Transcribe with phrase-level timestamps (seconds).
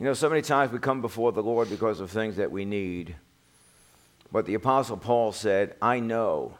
[0.00, 2.64] You know, so many times we come before the Lord because of things that we
[2.64, 3.16] need.
[4.32, 6.54] But the Apostle Paul said, I know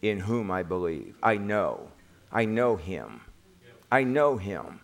[0.00, 1.14] in whom I believe.
[1.22, 1.90] I know.
[2.32, 3.20] I know him.
[3.92, 4.80] I know him.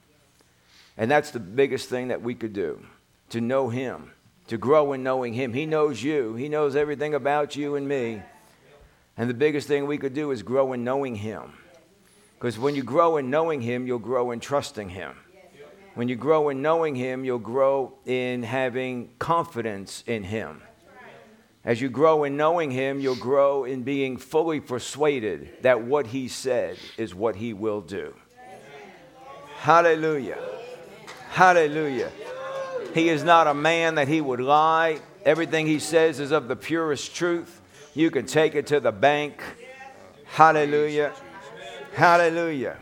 [0.98, 2.84] And that's the biggest thing that we could do
[3.30, 4.12] to know him,
[4.48, 5.54] to grow in knowing him.
[5.54, 8.22] He knows you, he knows everything about you and me.
[9.16, 11.54] And the biggest thing we could do is grow in knowing him.
[12.34, 15.16] Because when you grow in knowing him, you'll grow in trusting him.
[15.94, 20.62] When you grow in knowing him, you'll grow in having confidence in him.
[21.64, 26.28] As you grow in knowing Him, you'll grow in being fully persuaded that what He
[26.28, 28.14] said is what He will do.
[29.56, 30.38] Hallelujah.
[31.30, 32.12] Hallelujah.
[32.92, 35.00] He is not a man that He would lie.
[35.24, 37.62] Everything He says is of the purest truth.
[37.94, 39.42] You can take it to the bank.
[40.26, 41.14] Hallelujah.
[41.94, 42.76] Hallelujah.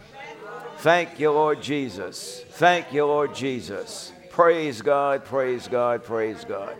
[0.82, 2.45] Thank you, Lord Jesus.
[2.54, 4.10] Thank you, Lord Jesus.
[4.30, 6.74] Praise God, praise God, praise God.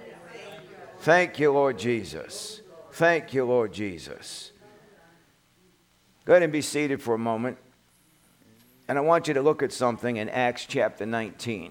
[1.02, 2.62] Thank you, Lord Jesus.
[2.90, 4.51] Thank you, Lord Jesus.
[6.24, 7.59] Go ahead and be seated for a moment.
[8.88, 11.71] And I want you to look at something in Acts chapter 19.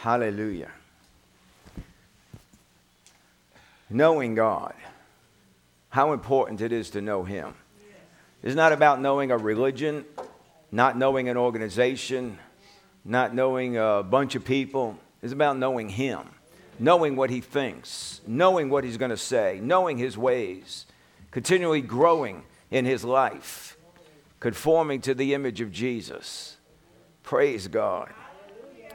[0.00, 0.72] Hallelujah.
[3.88, 4.74] Knowing God,
[5.90, 7.54] how important it is to know Him.
[8.42, 10.04] It's not about knowing a religion,
[10.72, 12.38] not knowing an organization,
[13.04, 14.98] not knowing a bunch of people.
[15.22, 16.28] It's about knowing Him
[16.80, 20.86] knowing what he thinks, knowing what he's going to say, knowing his ways,
[21.30, 23.76] continually growing in his life,
[24.40, 26.56] conforming to the image of Jesus.
[27.22, 28.12] Praise God.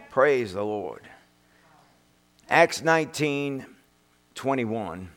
[0.10, 1.08] Praise the Lord.
[2.50, 3.66] Acts 19
[4.34, 5.10] 21.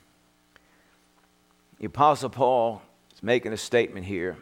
[1.80, 2.82] The Apostle Paul
[3.18, 4.36] is making a statement here.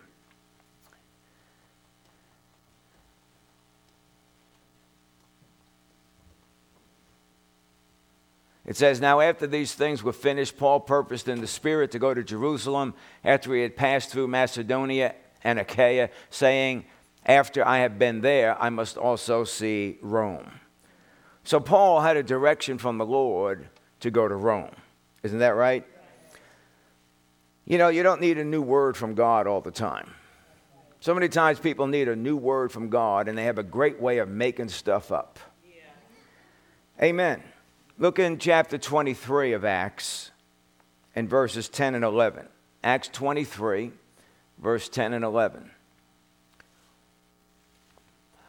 [8.67, 12.13] It says, Now after these things were finished, Paul purposed in the Spirit to go
[12.13, 16.85] to Jerusalem after he had passed through Macedonia and Achaia, saying,
[17.25, 20.61] After I have been there, I must also see Rome.
[21.45, 23.69] So Paul had a direction from the Lord
[24.01, 24.75] to go to Rome.
[25.23, 25.87] Isn't that right?
[27.67, 30.15] You know, you don't need a new word from God all the time.
[31.01, 34.01] So many times people need a new word from God and they have a great
[34.01, 35.39] way of making stuff up.
[35.69, 37.05] Yeah.
[37.05, 37.43] Amen.
[37.99, 40.31] Look in chapter 23 of Acts
[41.15, 42.47] and verses 10 and 11.
[42.85, 43.91] Acts 23,
[44.59, 45.71] verse 10 and 11.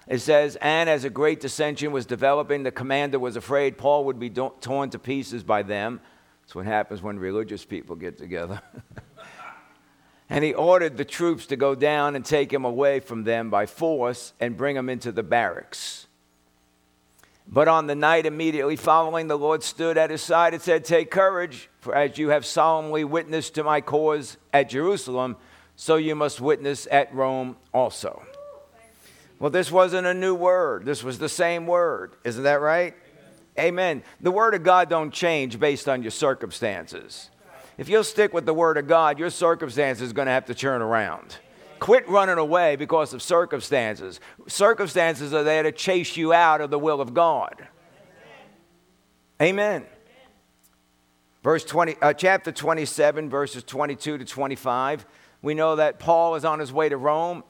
[0.08, 4.20] It says, And as a great dissension was developing, the commander was afraid Paul would
[4.20, 6.02] be torn to pieces by them.
[6.44, 8.62] That's what happens when religious people get together.
[10.30, 13.66] and he ordered the troops to go down and take him away from them by
[13.66, 16.08] force and bring him into the barracks.
[17.50, 21.10] But on the night immediately following, the Lord stood at his side and said, Take
[21.12, 25.38] courage, for as you have solemnly witnessed to my cause at Jerusalem,
[25.78, 28.22] so you must witness at Rome also.
[29.40, 30.84] Well, this wasn't a new word.
[30.84, 32.16] This was the same word.
[32.26, 32.96] Isn't that right?
[33.58, 33.68] Amen.
[33.68, 34.04] Amen.
[34.20, 37.30] The word of God don't change based on your circumstances.
[37.78, 40.56] If you'll stick with the word of God, your circumstances are going to have to
[40.56, 41.38] turn around.
[41.80, 44.20] Quit running away because of circumstances.
[44.48, 47.68] Circumstances are there to chase you out of the will of God.
[49.40, 49.86] Amen.
[51.44, 55.06] Verse 20, uh, chapter 27, verses 22 to 25.
[55.44, 57.44] We know that Paul is on his way to Rome,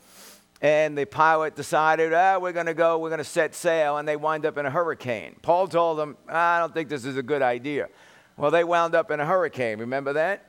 [0.62, 4.06] and the pilot decided, ah, we're going to go, we're going to set sail, and
[4.06, 5.38] they wind up in a hurricane.
[5.42, 7.88] Paul told them, I don't think this is a good idea.
[8.38, 9.80] Well, they wound up in a hurricane.
[9.80, 10.46] Remember that?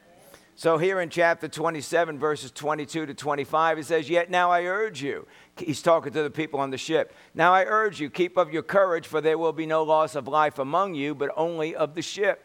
[0.56, 5.00] So, here in chapter 27, verses 22 to 25, he says, Yet now I urge
[5.02, 5.26] you.
[5.56, 7.14] He's talking to the people on the ship.
[7.32, 10.28] Now I urge you, keep up your courage, for there will be no loss of
[10.28, 12.44] life among you, but only of the ship.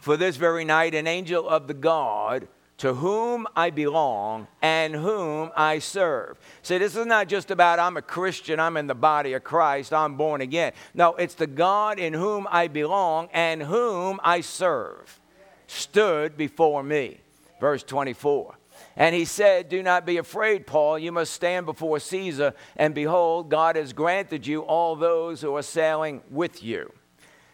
[0.00, 5.50] For this very night, an angel of the God to whom I belong and whom
[5.56, 6.38] I serve.
[6.62, 9.92] See, this is not just about I'm a Christian, I'm in the body of Christ,
[9.92, 10.72] I'm born again.
[10.94, 15.20] No, it's the God in whom I belong and whom I serve
[15.66, 17.20] stood before me.
[17.60, 18.54] Verse 24.
[18.96, 20.98] And he said, Do not be afraid, Paul.
[20.98, 25.62] You must stand before Caesar, and behold, God has granted you all those who are
[25.62, 26.92] sailing with you.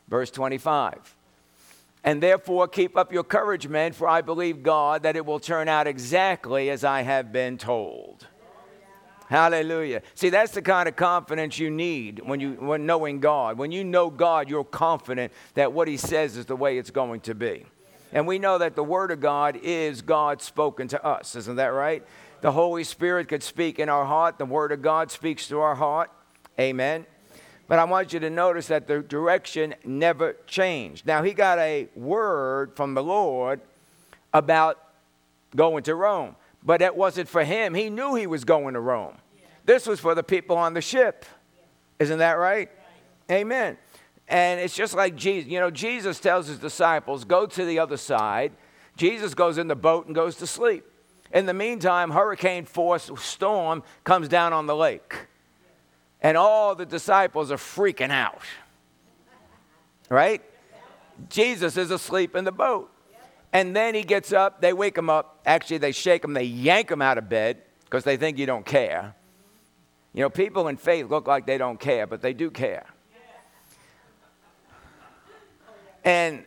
[0.09, 1.14] Verse 25.
[2.05, 5.69] And therefore, keep up your courage, men, for I believe God that it will turn
[5.69, 8.27] out exactly as I have been told.
[9.29, 10.03] Hallelujah.
[10.15, 13.57] See, that's the kind of confidence you need when you when knowing God.
[13.57, 17.21] When you know God, you're confident that what he says is the way it's going
[17.23, 17.65] to be.
[18.13, 21.35] And we know that the Word of God is God spoken to us.
[21.35, 22.05] Isn't that right?
[22.43, 24.39] The Holy Spirit could speak in our heart.
[24.39, 26.11] The Word of God speaks to our heart.
[26.61, 27.07] Amen.
[27.67, 31.07] But I want you to notice that the direction never changed.
[31.07, 33.61] Now, he got a word from the Lord
[34.33, 34.79] about
[35.57, 37.75] going to Rome, but it wasn't for him.
[37.75, 39.17] He knew he was going to Rome.
[39.65, 41.25] This was for the people on the ship.
[41.99, 42.69] Isn't that right?
[43.31, 43.79] Amen.
[44.29, 45.51] And it's just like Jesus.
[45.51, 48.53] You know, Jesus tells his disciples, go to the other side.
[48.97, 50.85] Jesus goes in the boat and goes to sleep.
[51.33, 55.15] In the meantime, hurricane force storm comes down on the lake
[56.25, 58.41] and all the disciples are freaking out.
[60.09, 60.43] Right?
[61.29, 62.91] Jesus is asleep in the boat.
[63.53, 65.43] And then he gets up, they wake him up.
[65.47, 68.65] Actually, they shake him, they yank him out of bed because they think you don't
[68.65, 69.15] care.
[70.15, 72.87] You know, people in faith look like they don't care, but they do care.
[76.05, 76.45] And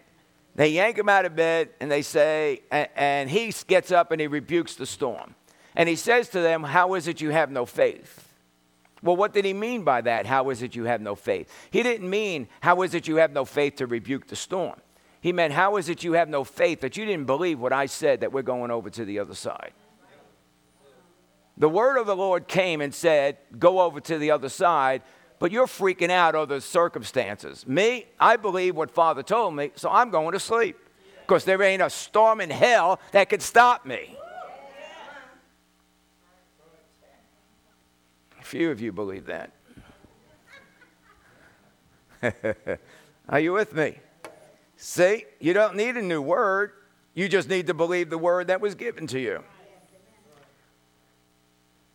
[0.55, 4.27] they yank him out of bed and they say, and, he gets up and he
[4.27, 5.35] rebukes the storm.
[5.75, 8.26] And he says to them, How is it you have no faith?
[9.01, 10.25] Well, what did he mean by that?
[10.25, 11.51] How is it you have no faith?
[11.71, 14.79] He didn't mean, how is it you have no faith to rebuke the storm?
[15.21, 17.85] He meant, how is it you have no faith that you didn't believe what I
[17.87, 19.73] said that we're going over to the other side?
[21.57, 25.01] The word of the Lord came and said, go over to the other side,
[25.39, 27.67] but you're freaking out over the circumstances.
[27.67, 30.77] Me, I believe what Father told me, so I'm going to sleep
[31.21, 34.15] because there ain't a storm in hell that could stop me.
[38.47, 39.51] Few of you believe that.
[43.29, 43.97] Are you with me?
[44.77, 46.71] See, you don't need a new word.
[47.13, 49.43] You just need to believe the word that was given to you.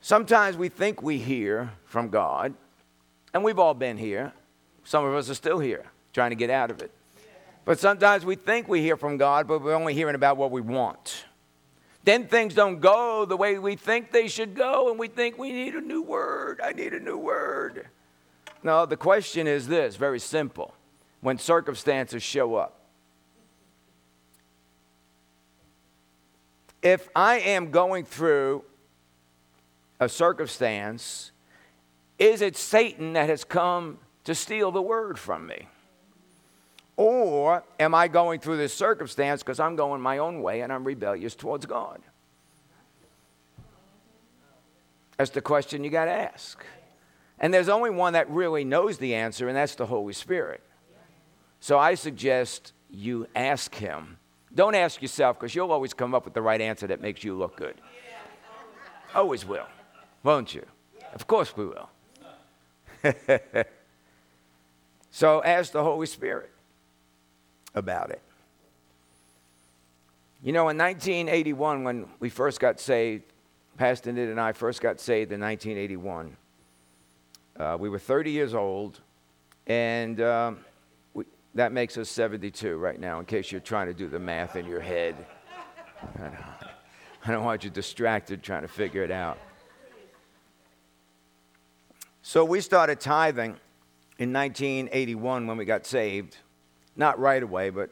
[0.03, 2.53] Sometimes we think we hear from God,
[3.33, 4.35] and we've all been here.
[4.85, 6.91] Some of us are still here, trying to get out of it.
[7.65, 10.61] But sometimes we think we hear from God, but we're only hearing about what we
[10.61, 11.25] want.
[12.05, 15.53] Then things don't go the way we think they should go, and we think we
[15.53, 16.61] need a new word.
[16.63, 17.89] I need a new word.
[18.63, 20.75] Now, the question is this very simple.
[21.21, 22.81] When circumstances show up,
[26.83, 28.65] if I am going through
[30.01, 31.31] a circumstance,
[32.19, 35.69] is it Satan that has come to steal the word from me?
[36.97, 40.85] Or am I going through this circumstance because I'm going my own way and I'm
[40.85, 42.03] rebellious towards God?
[45.17, 46.65] That's the question you got to ask.
[47.39, 50.63] And there's only one that really knows the answer, and that's the Holy Spirit.
[51.61, 54.19] So I suggest you ask Him.
[54.55, 57.35] Don't ask yourself because you'll always come up with the right answer that makes you
[57.35, 57.81] look good.
[59.15, 59.67] Always will,
[60.23, 60.65] won't you?
[61.15, 61.91] Of course we will.
[65.11, 66.52] so ask the Holy Spirit
[67.75, 68.21] about it.
[70.43, 73.25] You know, in 1981, when we first got saved,
[73.77, 76.37] Pastor Nid and I first got saved in 1981.
[77.57, 79.01] Uh, we were 30 years old,
[79.67, 80.59] and um,
[81.15, 81.25] we,
[81.55, 84.67] that makes us 72 right now, in case you're trying to do the math in
[84.67, 85.15] your head.
[86.17, 86.35] I don't,
[87.27, 89.39] I don't want you distracted trying to figure it out.
[92.23, 93.57] So we started tithing
[94.19, 96.37] in 1981 when we got saved.
[96.97, 97.91] Not right away, but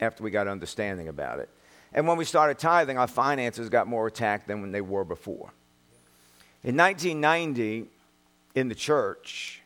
[0.00, 1.48] after we got understanding about it.
[1.92, 5.52] And when we started tithing, our finances got more attacked than when they were before.
[6.62, 7.86] In 1990,
[8.54, 9.62] in the church,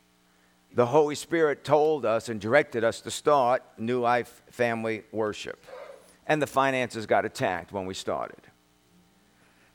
[0.72, 5.64] the Holy Spirit told us and directed us to start New Life Family Worship.
[6.26, 8.40] And the finances got attacked when we started.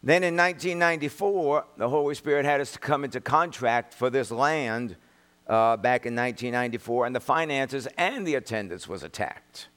[0.01, 4.95] Then in 1994, the Holy Spirit had us to come into contract for this land
[5.47, 9.67] uh, back in 1994, and the finances and the attendance was attacked.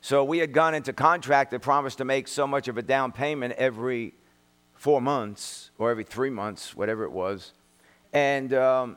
[0.00, 3.12] So we had gone into contract that promised to make so much of a down
[3.12, 4.14] payment every
[4.74, 7.52] four months or every three months, whatever it was.
[8.12, 8.96] And um,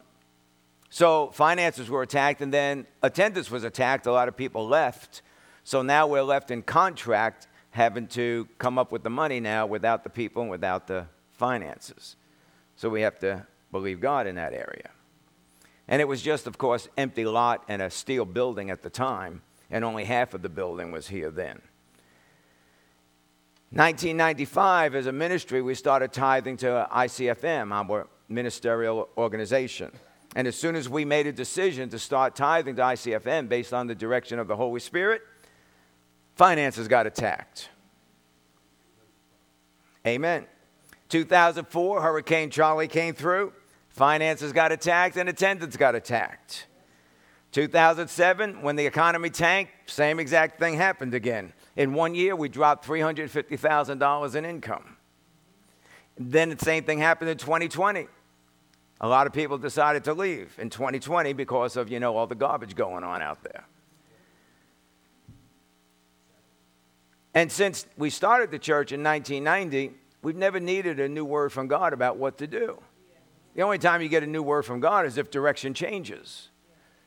[0.89, 4.07] so finances were attacked, and then attendance was attacked.
[4.07, 5.21] A lot of people left.
[5.63, 10.03] So now we're left in contract having to come up with the money now without
[10.03, 12.15] the people and without the finances.
[12.77, 14.89] So we have to believe God in that area.
[15.87, 19.41] And it was just, of course, empty lot and a steel building at the time,
[19.69, 21.61] and only half of the building was here then.
[23.71, 29.91] 1995, as a ministry, we started tithing to ICFM, our ministerial organization.
[30.35, 33.87] And as soon as we made a decision to start tithing to ICFM based on
[33.87, 35.21] the direction of the Holy Spirit,
[36.35, 37.69] finances got attacked.
[40.05, 40.45] Amen.
[41.09, 43.53] 2004, Hurricane Charley came through.
[43.95, 46.67] Finances got attacked and attendance got attacked.
[47.53, 51.53] 2007, when the economy tanked, same exact thing happened again.
[51.77, 54.97] In one year, we dropped $350,000 in income.
[56.17, 58.07] Then the same thing happened in 2020.
[58.99, 62.35] A lot of people decided to leave in 2020 because of, you know, all the
[62.35, 63.63] garbage going on out there.
[67.33, 71.69] And since we started the church in 1990, we've never needed a new word from
[71.69, 72.81] God about what to do.
[73.55, 76.49] The only time you get a new word from God is if direction changes.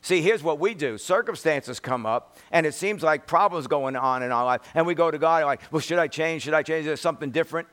[0.01, 4.23] See, here's what we do circumstances come up, and it seems like problems going on
[4.23, 6.43] in our life, and we go to God like, well, should I change?
[6.43, 6.87] Should I change?
[6.87, 7.67] Is something different?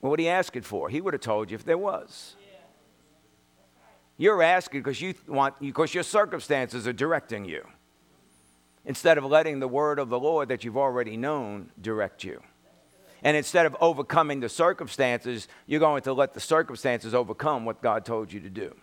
[0.00, 0.88] Well, what are you asking for?
[0.88, 2.36] He would have told you if there was.
[4.16, 7.66] You're asking because you want because your circumstances are directing you
[8.84, 12.40] instead of letting the word of the Lord that you've already known direct you.
[13.24, 18.04] And instead of overcoming the circumstances, you're going to let the circumstances overcome what God
[18.04, 18.74] told you to do.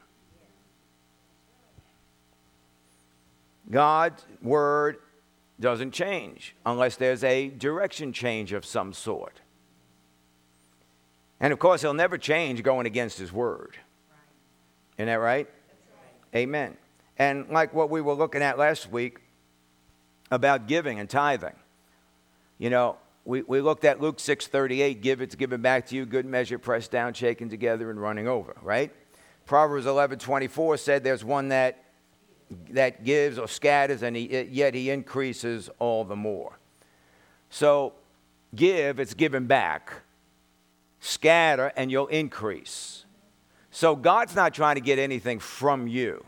[3.70, 4.98] God's word
[5.60, 9.40] doesn't change unless there's a direction change of some sort.
[11.40, 13.78] And of course, he'll never change going against his word.
[14.98, 15.48] Isn't that right?
[15.48, 16.36] right?
[16.36, 16.78] Amen.
[17.18, 19.20] And like what we were looking at last week
[20.32, 21.56] about giving and tithing,
[22.58, 22.98] you know,
[23.32, 26.92] we, we looked at Luke 6:38, give it's given back to you, good measure, pressed
[26.92, 28.92] down, shaken together, and running over, right?
[29.46, 31.86] Proverbs 11:24 said there's one that
[32.72, 36.60] that gives or scatters, and he, yet he increases all the more.
[37.50, 37.94] So,
[38.54, 39.94] give, it's given back
[41.00, 43.06] scatter, and you'll increase.
[43.72, 46.26] So God's not trying to get anything from you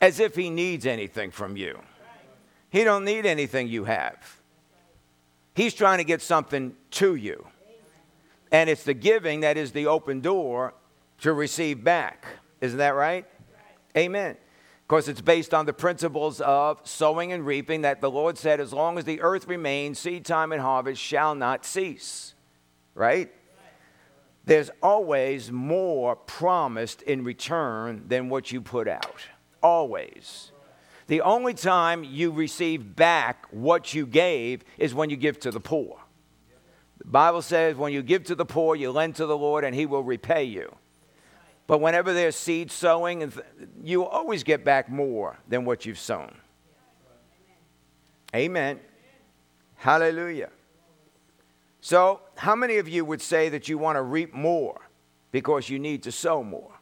[0.00, 1.80] as if he needs anything from you.
[2.70, 4.37] He don't need anything you have.
[5.58, 7.44] He's trying to get something to you.
[8.52, 10.72] And it's the giving that is the open door
[11.22, 12.26] to receive back.
[12.60, 13.26] Isn't that right?
[13.96, 14.30] Amen.
[14.30, 18.60] Of course, it's based on the principles of sowing and reaping that the Lord said,
[18.60, 22.34] as long as the earth remains, seed time and harvest shall not cease.
[22.94, 23.32] Right?
[24.44, 29.22] there's always more promised in return than what you put out.
[29.60, 30.52] Always.
[31.08, 35.58] The only time you receive back what you gave is when you give to the
[35.58, 35.98] poor.
[36.98, 39.74] The Bible says when you give to the poor, you lend to the Lord and
[39.74, 40.74] he will repay you.
[41.66, 43.32] But whenever there's seed sowing,
[43.82, 46.34] you always get back more than what you've sown.
[48.34, 48.78] Amen.
[49.76, 50.50] Hallelujah.
[51.80, 54.90] So, how many of you would say that you want to reap more
[55.30, 56.72] because you need to sow more?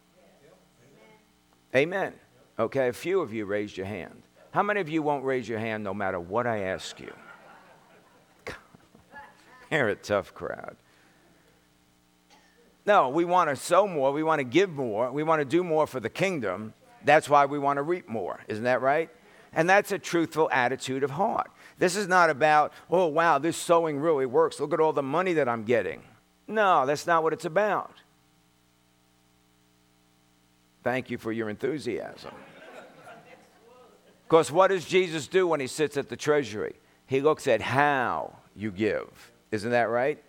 [1.74, 2.14] Amen.
[2.58, 4.22] Okay, a few of you raised your hand.
[4.50, 7.12] How many of you won't raise your hand no matter what I ask you?
[9.70, 10.76] You're a tough crowd.
[12.86, 14.12] No, we want to sow more.
[14.12, 15.10] We want to give more.
[15.10, 16.72] We want to do more for the kingdom.
[17.04, 18.40] That's why we want to reap more.
[18.48, 19.10] Isn't that right?
[19.52, 21.50] And that's a truthful attitude of heart.
[21.78, 24.60] This is not about, oh, wow, this sowing really works.
[24.60, 26.02] Look at all the money that I'm getting.
[26.46, 27.92] No, that's not what it's about.
[30.82, 32.32] Thank you for your enthusiasm.
[34.28, 36.74] Because what does Jesus do when he sits at the treasury?
[37.06, 39.32] He looks at how you give.
[39.52, 40.22] Isn't that right?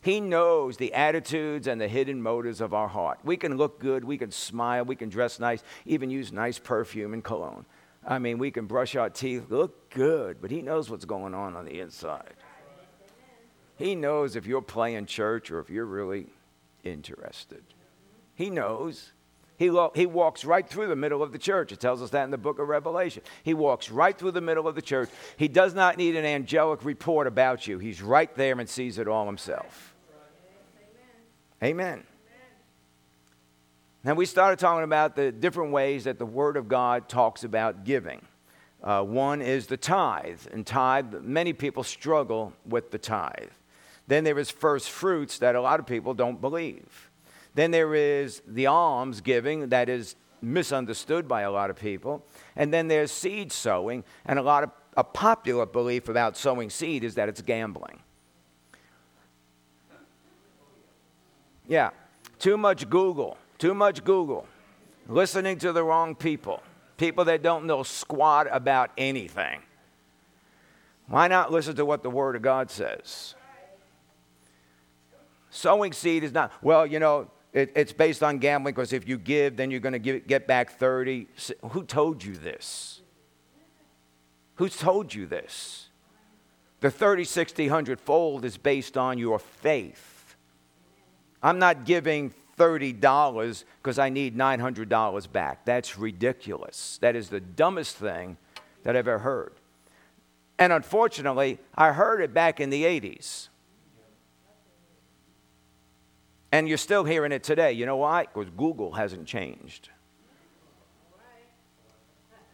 [0.00, 3.18] He knows the attitudes and the hidden motives of our heart.
[3.24, 7.14] We can look good, we can smile, we can dress nice, even use nice perfume
[7.14, 7.64] and cologne.
[8.06, 11.54] I mean, we can brush our teeth, look good, but He knows what's going on
[11.56, 12.34] on the inside.
[13.76, 16.26] He knows if you're playing church or if you're really
[16.84, 17.62] interested.
[18.34, 19.12] He knows.
[19.56, 21.72] He, he walks right through the middle of the church.
[21.72, 23.22] It tells us that in the book of Revelation.
[23.42, 25.08] He walks right through the middle of the church.
[25.36, 29.08] He does not need an angelic report about you, he's right there and sees it
[29.08, 29.94] all himself.
[31.62, 32.02] Amen.
[34.04, 37.84] Now, we started talking about the different ways that the Word of God talks about
[37.84, 38.26] giving.
[38.82, 43.50] Uh, one is the tithe, and tithe, many people struggle with the tithe.
[44.08, 47.11] Then there is first fruits that a lot of people don't believe.
[47.54, 52.24] Then there is the alms giving that is misunderstood by a lot of people.
[52.56, 57.04] And then there's seed sowing, and a lot of a popular belief about sowing seed
[57.04, 58.00] is that it's gambling.
[61.66, 61.90] Yeah,
[62.38, 64.44] too much Google too much Google,
[65.06, 66.60] listening to the wrong people,
[66.96, 69.62] people that don't know squat about anything.
[71.06, 73.36] Why not listen to what the Word of God says?
[75.50, 79.18] Sowing seed is not, well, you know, it, it's based on gambling because if you
[79.18, 81.28] give, then you're going to get back 30.
[81.70, 83.00] Who told you this?
[84.56, 85.88] Who's told you this?
[86.80, 90.36] The 30, 60, 100 fold is based on your faith.
[91.42, 95.64] I'm not giving $30 because I need $900 back.
[95.64, 96.98] That's ridiculous.
[97.00, 98.36] That is the dumbest thing
[98.82, 99.54] that I've ever heard.
[100.58, 103.48] And unfortunately, I heard it back in the 80s.
[106.52, 107.72] And you're still hearing it today.
[107.72, 108.26] You know why?
[108.32, 109.88] Because Google hasn't changed.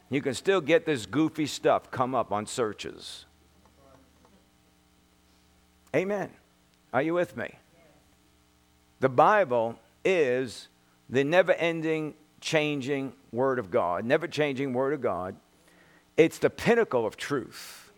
[0.08, 3.26] You can still get this goofy stuff come up on searches.
[5.94, 6.30] Amen.
[6.92, 7.54] Are you with me?
[9.00, 10.68] The Bible is
[11.10, 15.36] the never ending, changing Word of God, never changing Word of God.
[16.16, 17.90] It's the pinnacle of truth.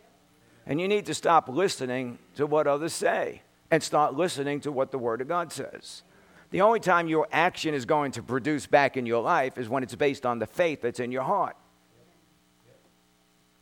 [0.67, 4.91] And you need to stop listening to what others say and start listening to what
[4.91, 6.03] the Word of God says.
[6.51, 9.83] The only time your action is going to produce back in your life is when
[9.83, 11.57] it's based on the faith that's in your heart.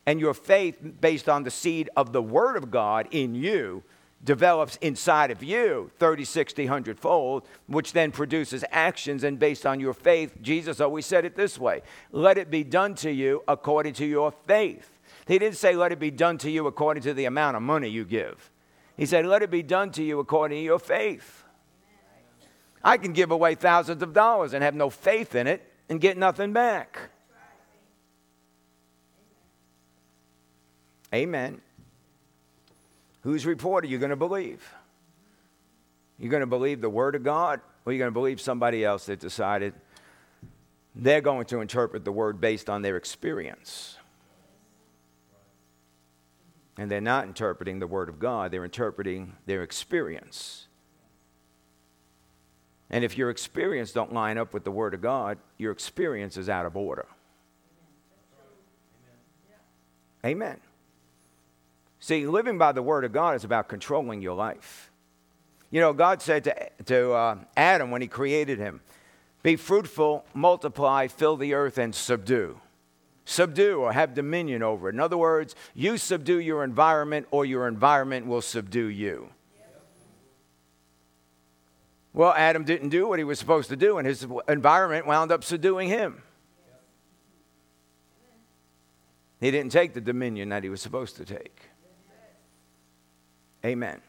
[0.07, 3.83] And your faith, based on the seed of the Word of God in you,
[4.25, 9.23] develops inside of you 30, 60, 100 fold, which then produces actions.
[9.23, 12.95] And based on your faith, Jesus always said it this way let it be done
[12.97, 14.99] to you according to your faith.
[15.27, 17.89] He didn't say, let it be done to you according to the amount of money
[17.89, 18.51] you give.
[18.99, 21.45] He said, let it be done to you according to your faith.
[22.83, 26.19] I can give away thousands of dollars and have no faith in it and get
[26.19, 26.99] nothing back.
[31.15, 31.61] Amen.
[33.23, 34.75] Whose report are you going to believe?
[36.19, 39.07] You're going to believe the Word of God, or you're going to believe somebody else
[39.07, 39.75] that decided
[40.97, 43.98] they're going to interpret the Word based on their experience?
[46.79, 50.69] And they're not interpreting the Word of God, they're interpreting their experience.
[52.91, 56.49] And if your experience don't line up with the Word of God, your experience is
[56.49, 57.07] out of order.
[60.25, 60.59] Amen.
[62.01, 64.91] See, living by the Word of God is about controlling your life.
[65.71, 68.81] You know, God said to, to uh, Adam when he created him,
[69.43, 72.61] Be fruitful, multiply, fill the earth, and subdue.
[73.29, 74.89] Subdue or have dominion over.
[74.89, 79.29] In other words, you subdue your environment, or your environment will subdue you.
[82.15, 85.45] Well, Adam didn't do what he was supposed to do, and his environment wound up
[85.45, 86.23] subduing him.
[89.41, 91.69] He didn't take the dominion that he was supposed to take.
[93.63, 94.01] Amen.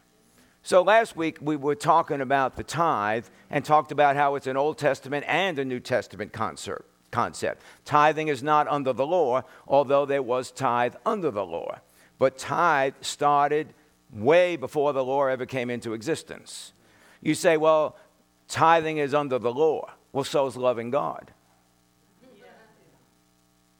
[0.62, 4.56] So last week we were talking about the tithe and talked about how it's an
[4.56, 6.89] Old Testament and a New Testament concept.
[7.10, 7.62] Concept.
[7.84, 11.78] Tithing is not under the law, although there was tithe under the law.
[12.18, 13.74] But tithe started
[14.12, 16.72] way before the law ever came into existence.
[17.20, 17.96] You say, well,
[18.48, 19.90] tithing is under the law.
[20.12, 21.32] Well, so is loving God.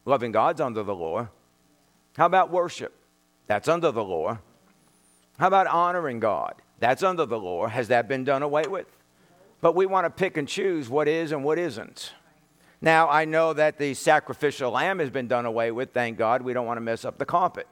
[0.05, 1.27] Loving God's under the law.
[2.17, 2.93] How about worship?
[3.47, 4.39] That's under the law.
[5.37, 6.55] How about honoring God?
[6.79, 7.67] That's under the law.
[7.67, 8.87] Has that been done away with?
[9.61, 12.13] But we want to pick and choose what is and what isn't.
[12.81, 16.41] Now, I know that the sacrificial lamb has been done away with, thank God.
[16.41, 17.67] We don't want to mess up the carpet.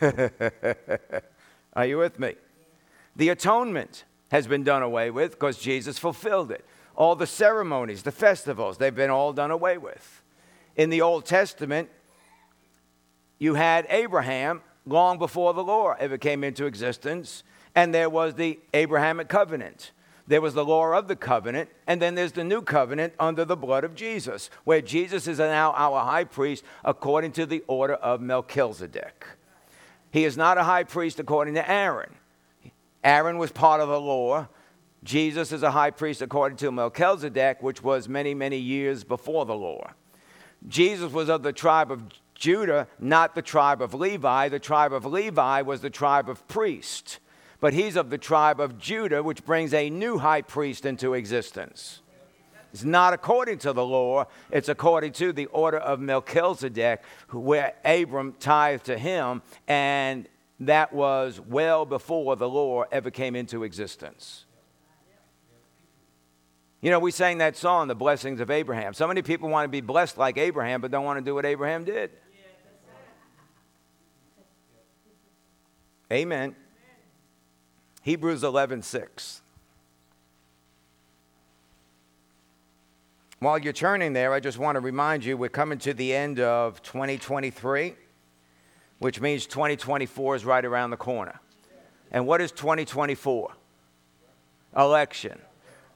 [1.74, 2.36] Are you with me?
[3.16, 6.64] The atonement has been done away with because Jesus fulfilled it.
[6.96, 10.22] All the ceremonies, the festivals, they've been all done away with.
[10.74, 11.90] In the Old Testament,
[13.38, 17.42] you had Abraham long before the law ever came into existence.
[17.74, 19.92] And there was the Abrahamic covenant.
[20.30, 23.56] There was the law of the covenant, and then there's the new covenant under the
[23.56, 28.20] blood of Jesus, where Jesus is now our high priest according to the order of
[28.20, 29.26] Melchizedek.
[30.12, 32.14] He is not a high priest according to Aaron.
[33.02, 34.46] Aaron was part of the law.
[35.02, 39.56] Jesus is a high priest according to Melchizedek, which was many, many years before the
[39.56, 39.90] law.
[40.68, 42.04] Jesus was of the tribe of
[42.36, 44.48] Judah, not the tribe of Levi.
[44.48, 47.18] The tribe of Levi was the tribe of priests.
[47.60, 52.00] But he's of the tribe of Judah, which brings a new high priest into existence.
[52.72, 58.34] It's not according to the law, it's according to the order of Melchizedek, where Abram
[58.38, 60.28] tithed to him, and
[60.60, 64.44] that was well before the law ever came into existence.
[66.80, 68.94] You know, we sang that song, The Blessings of Abraham.
[68.94, 71.44] So many people want to be blessed like Abraham, but don't want to do what
[71.44, 72.10] Abraham did.
[76.12, 76.56] Amen.
[78.02, 79.42] Hebrews 11 6.
[83.40, 86.40] While you're turning there, I just want to remind you we're coming to the end
[86.40, 87.94] of 2023,
[88.98, 91.40] which means 2024 is right around the corner.
[92.12, 93.52] And what is 2024?
[94.76, 95.38] Election.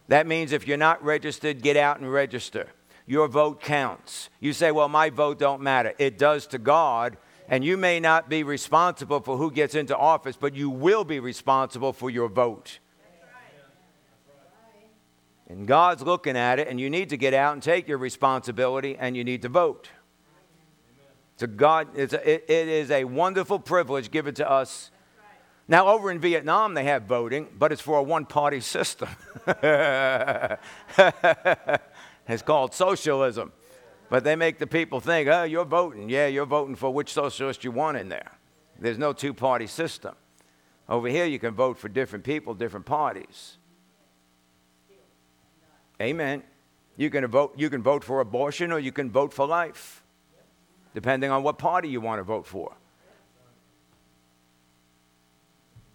[0.09, 2.69] That means if you're not registered, get out and register.
[3.07, 4.31] Your vote counts.
[4.41, 5.93] You say, well, my vote don't matter.
[5.99, 10.37] It does to God and you may not be responsible for who gets into office,
[10.37, 12.79] but you will be responsible for your vote.
[15.49, 18.97] And God's looking at it, and you need to get out and take your responsibility,
[18.99, 19.91] and you need to vote.
[21.39, 24.91] To God, it's a, it, it is a wonderful privilege given to us
[25.67, 29.09] Now, over in Vietnam, they have voting, but it's for a one party system.
[32.29, 33.53] it's called socialism.
[34.15, 36.09] But they make the people think, oh, you're voting.
[36.09, 38.31] Yeah, you're voting for which socialist you want in there.
[38.79, 40.15] There's no two party system.
[40.89, 43.59] Over here, you can vote for different people, different parties.
[46.01, 46.45] Amen.
[46.97, 50.05] You can vote, you can vote for abortion or you can vote for life,
[50.95, 52.73] depending on what party you want to vote for.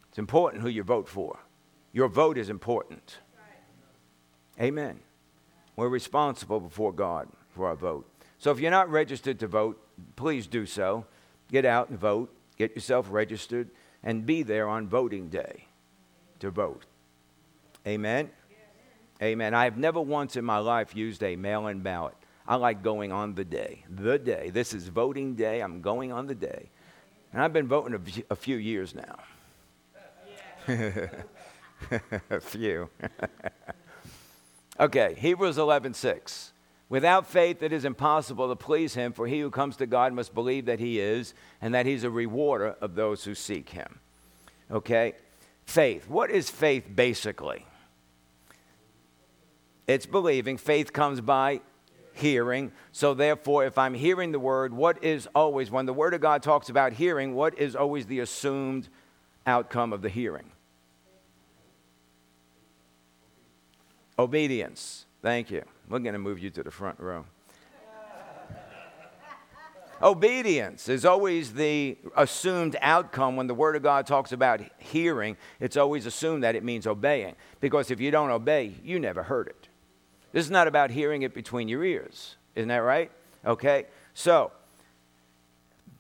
[0.10, 1.40] It's important who you vote for.
[1.94, 3.20] Your vote is important.
[4.60, 5.00] Amen.
[5.78, 8.09] We're responsible before God for our vote.
[8.40, 9.82] So if you're not registered to vote,
[10.16, 11.06] please do so.
[11.52, 12.34] Get out and vote.
[12.58, 13.70] Get yourself registered
[14.02, 15.66] and be there on voting day
[16.40, 16.86] to vote.
[17.86, 18.30] Amen.
[19.22, 19.54] Amen.
[19.54, 22.16] I have never once in my life used a mail in ballot.
[22.48, 23.84] I like going on the day.
[23.90, 24.50] The day.
[24.50, 25.62] This is voting day.
[25.62, 26.70] I'm going on the day.
[27.34, 28.00] And I've been voting
[28.30, 29.20] a few years now.
[32.30, 32.90] a few.
[34.80, 36.52] okay, Hebrews 11:6.
[36.90, 40.34] Without faith it is impossible to please him, for he who comes to God must
[40.34, 44.00] believe that he is and that he's a rewarder of those who seek him.
[44.72, 45.14] Okay?
[45.66, 46.10] Faith.
[46.10, 47.66] What is faith basically?
[49.86, 50.58] It's believing.
[50.58, 51.62] Faith comes by
[52.14, 52.72] hearing.
[52.92, 56.44] So, therefore, if I'm hearing the word, what is always, when the word of God
[56.44, 58.90] talks about hearing, what is always the assumed
[59.48, 60.52] outcome of the hearing?
[64.18, 65.06] Obedience.
[65.22, 65.64] Thank you.
[65.90, 67.26] We're going to move you to the front row.
[70.02, 75.36] Obedience is always the assumed outcome when the Word of God talks about hearing.
[75.60, 77.36] It's always assumed that it means obeying.
[77.60, 79.68] Because if you don't obey, you never heard it.
[80.32, 82.38] This is not about hearing it between your ears.
[82.56, 83.12] Isn't that right?
[83.46, 83.88] Okay?
[84.14, 84.52] So,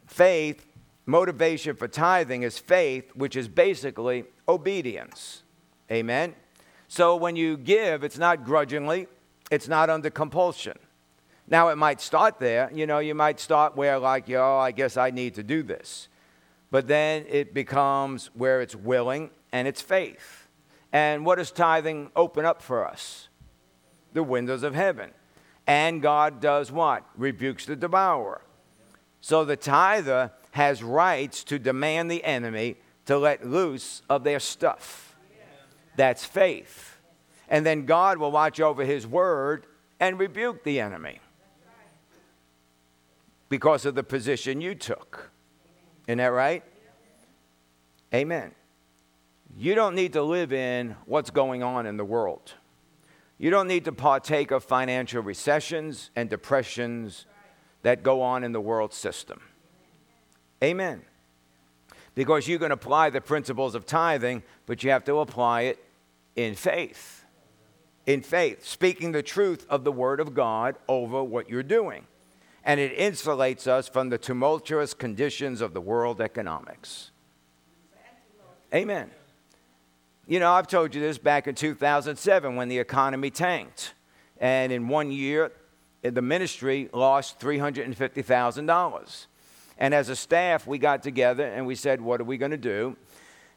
[0.07, 0.65] faith,
[1.05, 5.43] motivation for tithing is faith, which is basically obedience.
[5.91, 6.35] Amen?
[6.87, 9.07] So when you give, it's not grudgingly,
[9.49, 10.77] it's not under compulsion.
[11.47, 12.69] Now, it might start there.
[12.73, 16.07] You know, you might start where, like, yo, I guess I need to do this.
[16.71, 20.47] But then it becomes where it's willing and it's faith.
[20.93, 23.29] And what does tithing open up for us?
[24.13, 25.11] The windows of heaven.
[25.65, 27.05] And God does what?
[27.15, 28.41] Rebukes the devourer.
[29.21, 35.15] So the tither has rights to demand the enemy to let loose of their stuff.
[35.95, 36.88] That's faith.
[37.49, 39.65] And then God will watch over his word
[39.99, 41.19] and rebuke the enemy
[43.49, 45.31] because of the position you took.
[46.07, 46.63] Isn't that right?
[48.13, 48.51] Amen.
[49.57, 52.53] You don't need to live in what's going on in the world.
[53.37, 57.25] You don't need to partake of financial recessions and depressions
[57.81, 59.41] that go on in the world system.
[60.63, 61.01] Amen.
[62.15, 65.83] Because you can apply the principles of tithing, but you have to apply it
[66.35, 67.18] in faith.
[68.09, 72.07] In faith, speaking the truth of the Word of God over what you're doing.
[72.63, 77.11] And it insulates us from the tumultuous conditions of the world economics.
[78.73, 79.11] Amen.
[80.25, 83.93] You know, I've told you this back in 2007 when the economy tanked.
[84.39, 85.51] And in one year,
[86.03, 89.25] eh, the ministry lost $350,000.
[89.77, 92.57] And as a staff, we got together and we said, What are we going to
[92.57, 92.97] do?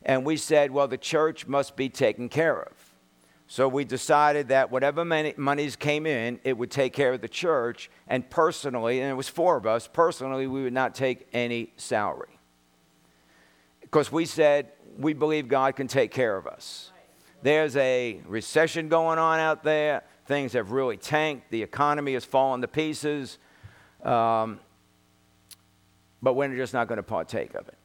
[0.04, 2.72] And we said, well, the church must be taken care of.
[3.52, 7.28] So we decided that whatever money, monies came in, it would take care of the
[7.28, 7.90] church.
[8.08, 12.38] And personally, and it was four of us, personally, we would not take any salary.
[13.82, 16.92] Because we said, we believe God can take care of us.
[17.42, 20.02] There's a recession going on out there.
[20.24, 21.50] Things have really tanked.
[21.50, 23.36] The economy has fallen to pieces.
[24.02, 24.60] Um,
[26.22, 27.76] but we're just not going to partake of it.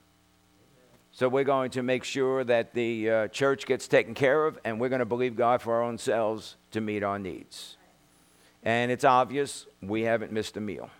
[1.17, 4.79] So we're going to make sure that the uh, church gets taken care of, and
[4.79, 7.75] we're going to believe God for our own selves to meet our needs.
[8.61, 10.91] And it's obvious we haven't missed a meal.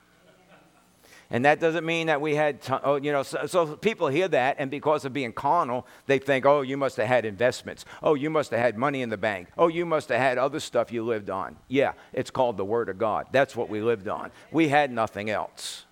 [1.29, 4.55] And that doesn't mean that we had, oh, you know, so, so, people hear that,
[4.57, 7.85] and because of being carnal, they think, oh, you must have had investments.
[8.01, 9.49] Oh, you must have had money in the bank.
[9.55, 11.57] Oh, you must have had other stuff you lived on.
[11.67, 13.27] Yeah, it's called the Word of God.
[13.31, 14.31] That's what we lived on.
[14.51, 15.85] We had nothing else.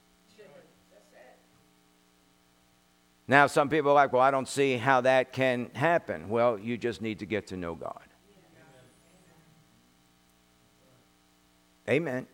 [3.27, 6.29] Now, some people are like, well, I don't see how that can happen.
[6.29, 8.01] Well, you just need to get to know God.
[11.89, 12.27] Amen.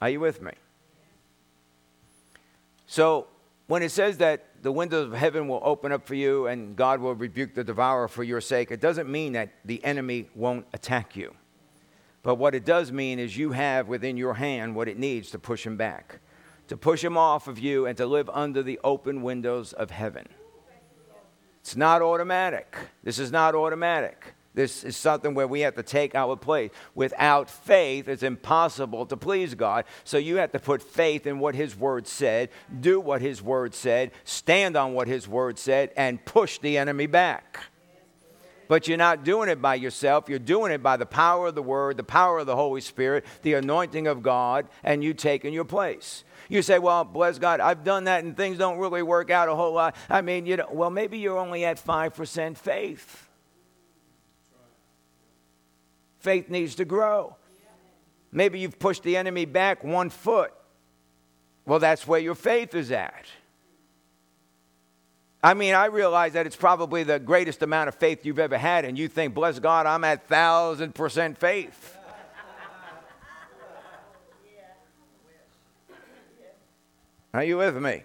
[0.00, 0.52] Are you with me?
[2.86, 3.26] So,
[3.66, 7.00] when it says that the windows of heaven will open up for you and God
[7.00, 11.16] will rebuke the devourer for your sake, it doesn't mean that the enemy won't attack
[11.16, 11.34] you.
[12.22, 15.38] But what it does mean is you have within your hand what it needs to
[15.38, 16.20] push him back
[16.68, 20.28] to push him off of you and to live under the open windows of heaven.
[21.60, 22.76] It's not automatic.
[23.02, 24.34] This is not automatic.
[24.54, 26.70] This is something where we have to take our place.
[26.94, 29.84] Without faith, it's impossible to please God.
[30.04, 32.50] So you have to put faith in what His Word said,
[32.80, 37.06] do what His Word said, stand on what His Word said, and push the enemy
[37.06, 37.58] back.
[38.68, 40.28] But you're not doing it by yourself.
[40.28, 43.24] You're doing it by the power of the Word, the power of the Holy Spirit,
[43.42, 46.24] the anointing of God, and you taking your place.
[46.48, 49.54] You say, well, bless God, I've done that and things don't really work out a
[49.54, 49.96] whole lot.
[50.10, 53.24] I mean, you know, well, maybe you're only at 5% faith.
[56.24, 57.36] faith needs to grow.
[58.32, 60.52] Maybe you've pushed the enemy back one foot.
[61.66, 63.26] Well, that's where your faith is at.
[65.44, 68.86] I mean, I realize that it's probably the greatest amount of faith you've ever had,
[68.86, 71.98] and you think, bless God, I'm at thousand percent faith.
[77.34, 78.04] Are you with me?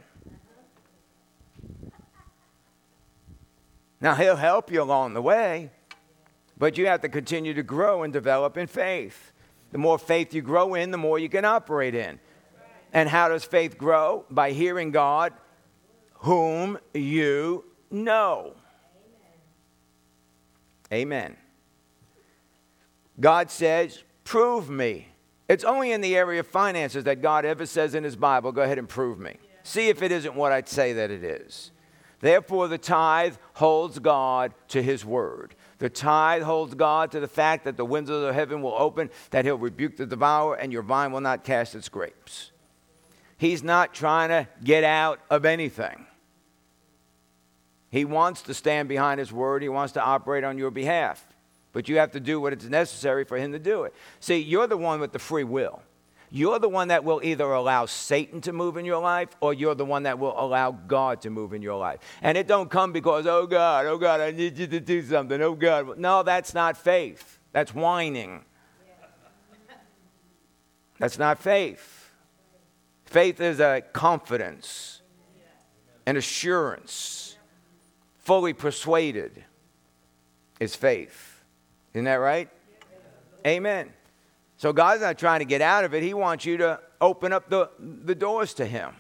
[4.01, 5.71] Now, He'll help you along the way.
[6.57, 9.31] But you have to continue to grow and develop in faith.
[9.71, 12.19] The more faith you grow in, the more you can operate in.
[12.91, 14.25] And how does faith grow?
[14.29, 15.31] By hearing God,
[16.19, 18.53] whom you know.
[20.91, 21.37] Amen.
[23.19, 25.07] God says, Prove me.
[25.47, 28.61] It's only in the area of finances that God ever says in His Bible, Go
[28.61, 29.37] ahead and prove me.
[29.63, 31.71] See if it isn't what I'd say that it is.
[32.21, 35.55] Therefore, the tithe holds God to His word.
[35.79, 39.45] The tithe holds God to the fact that the windows of heaven will open, that
[39.45, 42.51] he'll rebuke the devourer, and your vine will not cast its grapes.
[43.37, 46.05] He's not trying to get out of anything.
[47.89, 51.25] He wants to stand behind his word, he wants to operate on your behalf.
[51.71, 53.93] But you have to do what is necessary for him to do it.
[54.19, 55.81] See, you're the one with the free will.
[56.31, 59.73] You're the one that will either allow Satan to move in your life or you're
[59.73, 61.99] the one that will allow God to move in your life.
[62.21, 65.41] And it don't come because, oh God, oh God, I need you to do something.
[65.41, 65.97] Oh God.
[65.97, 67.39] No, that's not faith.
[67.51, 68.45] That's whining.
[70.99, 72.11] That's not faith.
[73.05, 75.01] Faith is a confidence,
[76.05, 77.18] an assurance,
[78.29, 79.43] fully persuaded
[80.59, 81.41] is faith.
[81.95, 82.47] Isn't that right?
[83.47, 83.89] Amen.
[84.57, 86.03] So God's not trying to get out of it.
[86.03, 88.91] He wants you to open up the, the doors to him.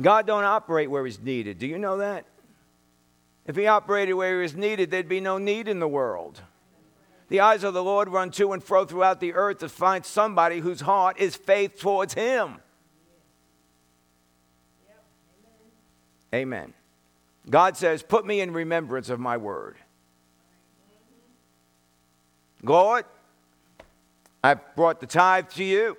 [0.00, 1.58] God don't operate where he's needed.
[1.58, 2.26] Do you know that?
[3.44, 6.42] If he operated where he was needed, there'd be no need in the world.
[7.26, 10.60] The eyes of the Lord run to and fro throughout the earth to find somebody
[10.60, 12.60] whose heart is faith towards him.
[16.32, 16.72] Amen.
[17.48, 19.76] God says, Put me in remembrance of my word.
[22.62, 23.04] Lord,
[24.42, 25.96] I've brought the tithe to you,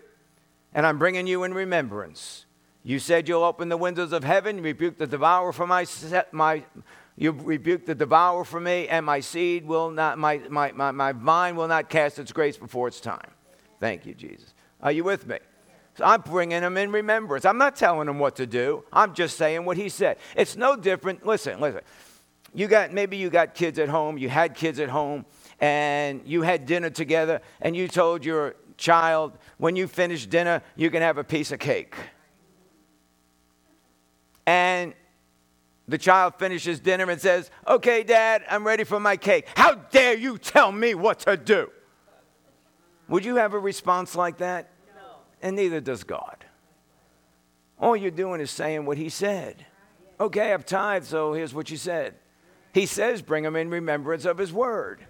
[0.74, 2.46] and I'm bringing you in remembrance.
[2.84, 5.86] You said you'll open the windows of heaven, rebuke the devourer for my,
[6.32, 6.64] my
[7.18, 11.12] you rebuke the devourer for me, and my seed will not, my, my, my, my
[11.14, 13.32] vine will not cast its grapes before its time.
[13.80, 14.54] Thank you, Jesus.
[14.82, 15.38] Are you with me?
[15.98, 17.46] So I'm bringing them in remembrance.
[17.46, 18.84] I'm not telling them what to do.
[18.92, 20.18] I'm just saying what he said.
[20.36, 21.26] It's no different.
[21.26, 21.82] Listen, listen.
[22.54, 24.18] You got maybe you got kids at home.
[24.18, 25.26] You had kids at home,
[25.60, 30.90] and you had dinner together and you told your child, when you finish dinner, you
[30.90, 31.96] can have a piece of cake.
[34.46, 34.94] And
[35.88, 39.48] the child finishes dinner and says, Okay, Dad, I'm ready for my cake.
[39.56, 41.72] How dare you tell me what to do?
[43.08, 44.72] Would you have a response like that?
[45.46, 46.44] And neither does God.
[47.80, 49.64] All you're doing is saying what He said.
[50.20, 52.16] Okay, I've tithed, so here's what you said.
[52.74, 55.06] He says, Bring them in remembrance of His word.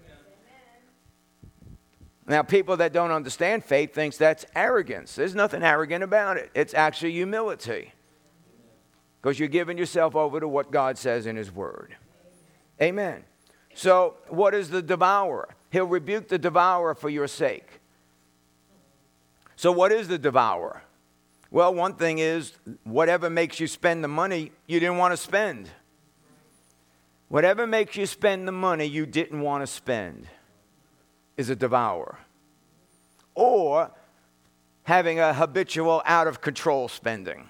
[2.28, 5.16] Now, people that don't understand faith thinks that's arrogance.
[5.16, 6.52] There's nothing arrogant about it.
[6.54, 7.94] It's actually humility.
[9.22, 11.96] Because you're giving yourself over to what God says in His Word.
[12.82, 13.24] Amen.
[13.74, 15.56] So, what is the devourer?
[15.72, 17.80] He'll rebuke the devourer for your sake.
[19.56, 20.82] So, what is the devourer?
[21.52, 25.70] Well, one thing is whatever makes you spend the money you didn't want to spend.
[27.30, 30.28] Whatever makes you spend the money you didn't want to spend
[31.38, 32.18] is a devourer.
[33.34, 33.92] Or
[34.84, 37.48] having a habitual, out of control spending.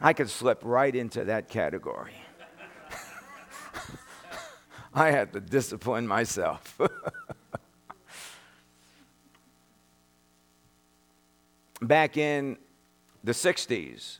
[0.00, 2.14] I could slip right into that category.
[4.94, 6.78] I had to discipline myself.
[11.82, 12.56] Back in
[13.22, 14.18] the 60s,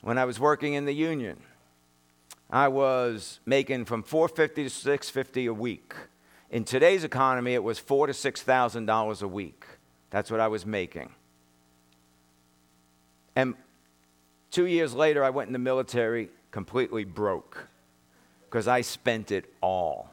[0.00, 1.38] when I was working in the union,
[2.50, 5.94] I was making from 450 to 650 a week.
[6.50, 9.64] In today's economy, it was four to six thousand dollars a week.
[10.10, 11.10] That's what I was making.
[13.34, 13.54] And
[14.52, 17.66] two years later, I went in the military completely broke.
[18.44, 20.10] because I spent it all.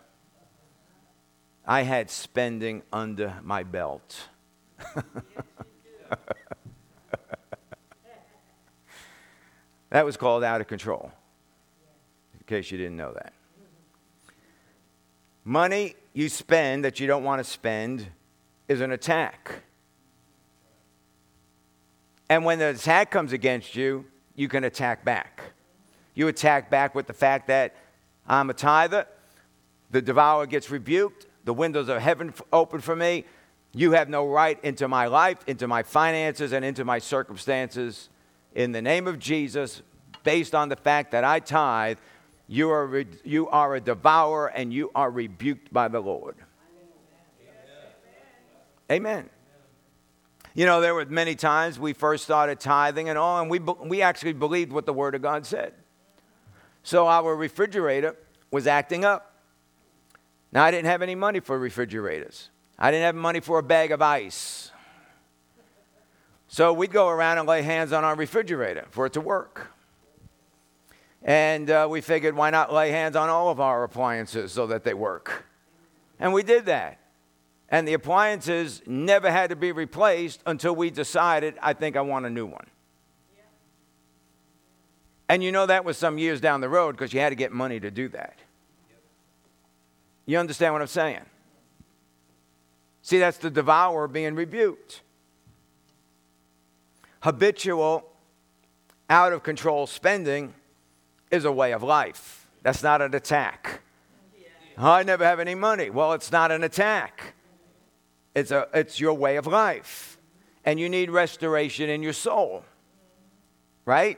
[1.65, 4.27] I had spending under my belt.
[9.89, 11.11] that was called out of control,
[12.33, 13.33] in case you didn't know that.
[15.43, 18.07] Money you spend that you don't want to spend
[18.67, 19.63] is an attack.
[22.29, 25.41] And when the attack comes against you, you can attack back.
[26.15, 27.75] You attack back with the fact that
[28.27, 29.05] I'm a tither,
[29.91, 33.25] the devourer gets rebuked, the windows of heaven open for me.
[33.75, 38.09] You have no right into my life, into my finances, and into my circumstances.
[38.53, 39.81] In the name of Jesus,
[40.23, 41.97] based on the fact that I tithe,
[42.47, 46.35] you are, re- you are a devourer and you are rebuked by the Lord.
[48.91, 49.23] Amen.
[49.23, 49.29] Amen.
[50.53, 54.03] You know, there were many times we first started tithing and all, and we, we
[54.03, 55.73] actually believed what the Word of God said.
[56.83, 58.15] So our refrigerator
[58.51, 59.33] was acting up.
[60.51, 62.51] Now, I didn't have any money for refrigerators,
[62.83, 64.69] I didn't have money for a bag of ice.
[66.49, 69.71] So we'd go around and lay hands on our refrigerator for it to work.
[71.21, 74.83] And uh, we figured, why not lay hands on all of our appliances so that
[74.83, 75.45] they work?
[76.19, 76.99] And we did that.
[77.69, 82.25] And the appliances never had to be replaced until we decided, I think I want
[82.25, 82.67] a new one.
[85.29, 87.53] And you know that was some years down the road because you had to get
[87.53, 88.39] money to do that.
[90.25, 91.23] You understand what I'm saying?
[93.03, 95.01] See, that's the devourer being rebuked.
[97.19, 98.09] Habitual,
[99.09, 100.53] out of control spending
[101.29, 102.47] is a way of life.
[102.63, 103.81] That's not an attack.
[104.77, 105.89] I never have any money.
[105.89, 107.33] Well, it's not an attack.
[108.33, 110.17] It's, a, it's your way of life.
[110.63, 112.63] And you need restoration in your soul.
[113.85, 114.17] Right?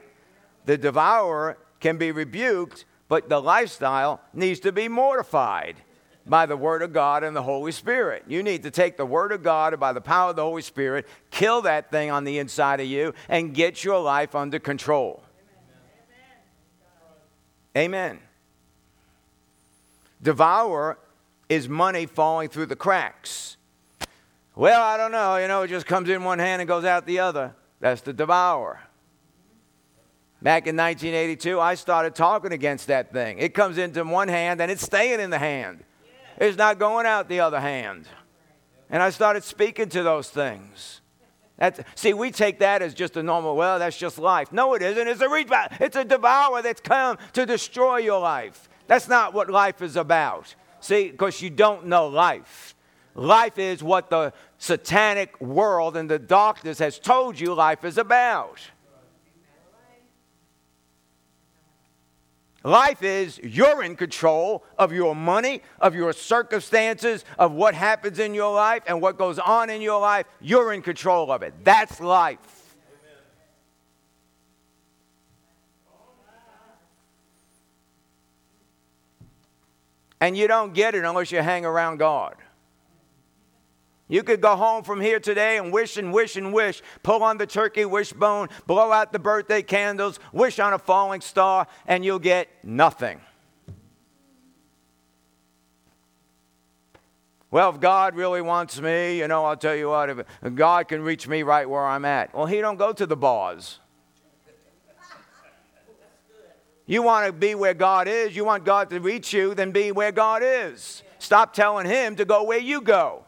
[0.64, 5.76] The devourer can be rebuked, but the lifestyle needs to be mortified
[6.26, 8.24] by the Word of God and the Holy Spirit.
[8.26, 10.62] You need to take the Word of God and by the power of the Holy
[10.62, 15.22] Spirit, kill that thing on the inside of you, and get your life under control.
[17.76, 17.94] Amen.
[17.94, 18.18] Amen.
[20.22, 20.98] Devour
[21.48, 23.56] is money falling through the cracks.
[24.56, 25.36] Well, I don't know.
[25.36, 27.54] You know, it just comes in one hand and goes out the other.
[27.78, 28.80] That's the devourer.
[30.42, 33.38] Back in 1982, I started talking against that thing.
[33.38, 35.84] It comes into one hand and it's staying in the hand.
[36.38, 38.06] It's not going out the other hand.
[38.90, 41.00] And I started speaking to those things.
[41.56, 44.52] That's, see, we take that as just a normal, well, that's just life.
[44.52, 45.08] No, it isn't.
[45.08, 45.46] It's a, re-
[45.80, 48.68] it's a devourer that's come to destroy your life.
[48.86, 50.54] That's not what life is about.
[50.80, 52.74] See, because you don't know life.
[53.14, 58.60] Life is what the satanic world and the darkness has told you life is about.
[62.66, 68.34] Life is you're in control of your money, of your circumstances, of what happens in
[68.34, 70.26] your life and what goes on in your life.
[70.40, 71.54] You're in control of it.
[71.62, 72.74] That's life.
[80.20, 82.34] And you don't get it unless you hang around God.
[84.08, 87.38] You could go home from here today and wish and wish and wish, pull on
[87.38, 92.20] the turkey wishbone, blow out the birthday candles, wish on a falling star, and you'll
[92.20, 93.20] get nothing.
[97.50, 101.02] Well, if God really wants me, you know, I'll tell you what, if God can
[101.02, 102.34] reach me right where I'm at.
[102.34, 103.80] Well, He don't go to the bars.
[106.88, 109.90] You want to be where God is, you want God to reach you, then be
[109.90, 111.02] where God is.
[111.18, 113.25] Stop telling Him to go where you go.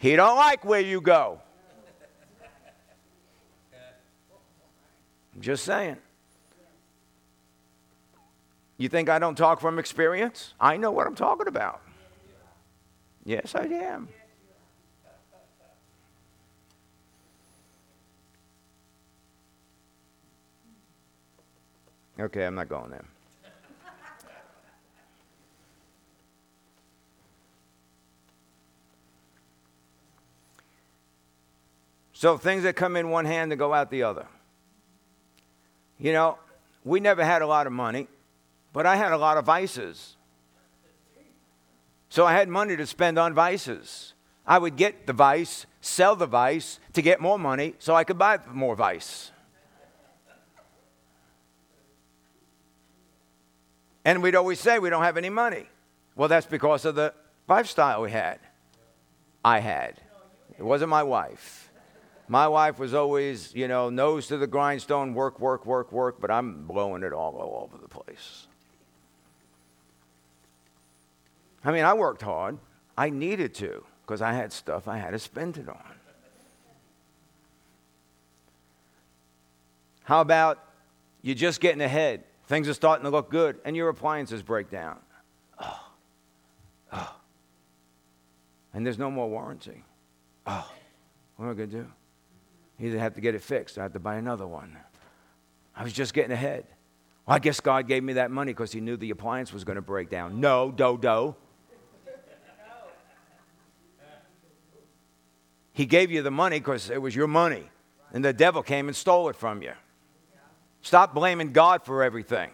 [0.00, 1.38] He don't like where you go.
[5.34, 5.98] I'm just saying.
[8.78, 10.54] You think I don't talk from experience?
[10.58, 11.82] I know what I'm talking about.
[13.26, 14.08] Yes, I am.
[22.18, 23.09] Okay, I'm not going there.
[32.20, 34.26] So things that come in one hand and go out the other.
[35.98, 36.36] You know,
[36.84, 38.08] we never had a lot of money,
[38.74, 40.16] but I had a lot of vices.
[42.10, 44.12] So I had money to spend on vices.
[44.46, 48.18] I would get the vice, sell the vice to get more money so I could
[48.18, 49.30] buy more vice.
[54.04, 55.64] And we'd always say we don't have any money.
[56.16, 57.14] Well, that's because of the
[57.48, 58.40] lifestyle we had.
[59.42, 59.94] I had.
[60.58, 61.69] It wasn't my wife.
[62.30, 66.30] My wife was always, you know, nose to the grindstone, work, work, work, work, but
[66.30, 68.46] I'm blowing it all, all over the place.
[71.64, 72.58] I mean, I worked hard.
[72.96, 75.82] I needed to because I had stuff I had to spend it on.
[80.04, 80.64] How about
[81.22, 82.22] you're just getting ahead?
[82.46, 84.98] Things are starting to look good, and your appliances break down.
[85.60, 85.80] Oh,
[86.92, 87.16] oh.
[88.72, 89.82] And there's no more warranty.
[90.46, 90.70] Oh,
[91.34, 91.86] what am I going to do?
[92.80, 94.76] Either have to get it fixed I have to buy another one.
[95.76, 96.64] I was just getting ahead.
[97.26, 99.76] Well, I guess God gave me that money because He knew the appliance was going
[99.76, 100.40] to break down.
[100.40, 101.34] No, do, do.
[105.72, 107.70] He gave you the money because it was your money,
[108.12, 109.72] and the devil came and stole it from you.
[110.82, 112.50] Stop blaming God for everything.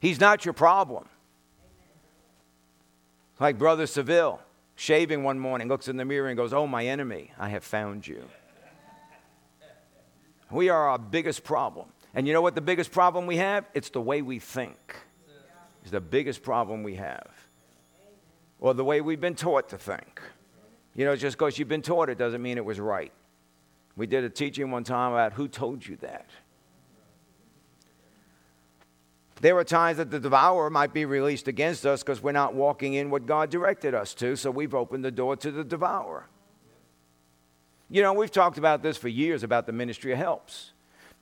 [0.00, 1.08] He's not your problem.
[3.38, 4.40] Like Brother Seville,
[4.74, 8.06] shaving one morning, looks in the mirror and goes, Oh, my enemy, I have found
[8.06, 8.24] you.
[10.50, 11.88] We are our biggest problem.
[12.14, 13.66] And you know what the biggest problem we have?
[13.74, 14.96] It's the way we think.
[15.82, 17.28] It's the biggest problem we have.
[18.58, 20.20] Or the way we've been taught to think.
[20.94, 23.12] You know, just because you've been taught it doesn't mean it was right.
[23.96, 26.28] We did a teaching one time about who told you that.
[29.42, 32.94] There are times that the devourer might be released against us because we're not walking
[32.94, 36.26] in what God directed us to, so we've opened the door to the devourer.
[37.88, 40.72] You know, we've talked about this for years about the ministry of helps.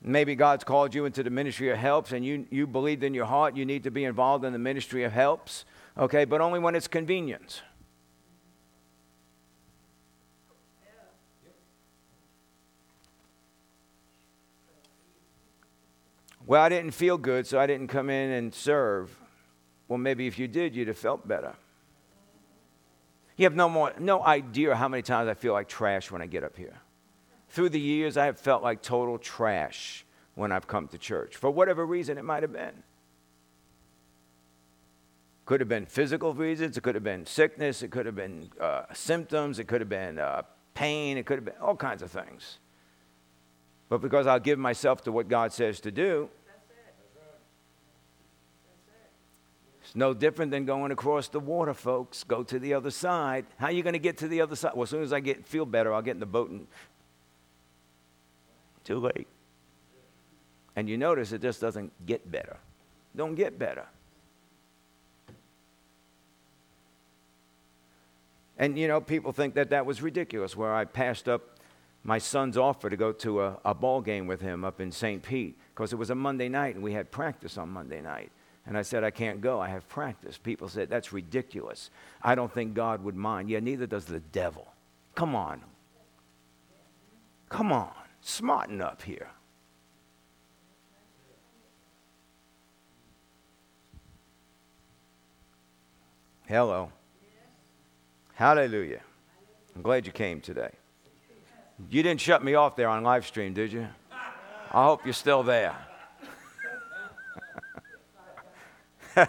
[0.01, 3.25] Maybe God's called you into the ministry of helps and you, you believed in your
[3.25, 5.65] heart you need to be involved in the ministry of helps,
[5.97, 7.61] okay, but only when it's convenient.
[16.47, 19.17] Well, I didn't feel good, so I didn't come in and serve.
[19.87, 21.55] Well, maybe if you did, you'd have felt better.
[23.37, 26.25] You have no, more, no idea how many times I feel like trash when I
[26.25, 26.79] get up here.
[27.49, 30.05] Through the years, I have felt like total trash
[30.35, 32.83] when I've come to church, for whatever reason it might have been.
[35.45, 38.83] Could have been physical reasons, it could have been sickness, it could have been uh,
[38.93, 40.41] symptoms, it could have been uh,
[40.73, 42.57] pain, it could have been all kinds of things.
[43.87, 46.29] But because I'll give myself to what God says to do,
[49.85, 52.23] it's no different than going across the water, folks.
[52.23, 53.45] Go to the other side.
[53.57, 54.71] How are you going to get to the other side?
[54.73, 56.65] Well, as soon as I get feel better, I'll get in the boat and
[58.83, 59.27] too late.
[60.75, 62.57] And you notice it just doesn't get better.
[63.15, 63.85] Don't get better.
[68.57, 71.59] And you know, people think that that was ridiculous, where I passed up
[72.03, 75.21] my son's offer to go to a, a ball game with him up in St.
[75.21, 78.31] Pete because it was a Monday night and we had practice on Monday night.
[78.67, 79.59] And I said, I can't go.
[79.59, 80.37] I have practice.
[80.37, 81.91] People said, That's ridiculous.
[82.21, 83.49] I don't think God would mind.
[83.49, 84.67] Yeah, neither does the devil.
[85.13, 85.61] Come on.
[87.49, 87.91] Come on.
[88.21, 89.29] Smarten up here.
[96.47, 96.91] Hello.
[98.33, 99.01] Hallelujah.
[99.75, 100.71] I'm glad you came today.
[101.89, 103.87] You didn't shut me off there on live stream, did you?
[104.71, 105.75] I hope you're still there.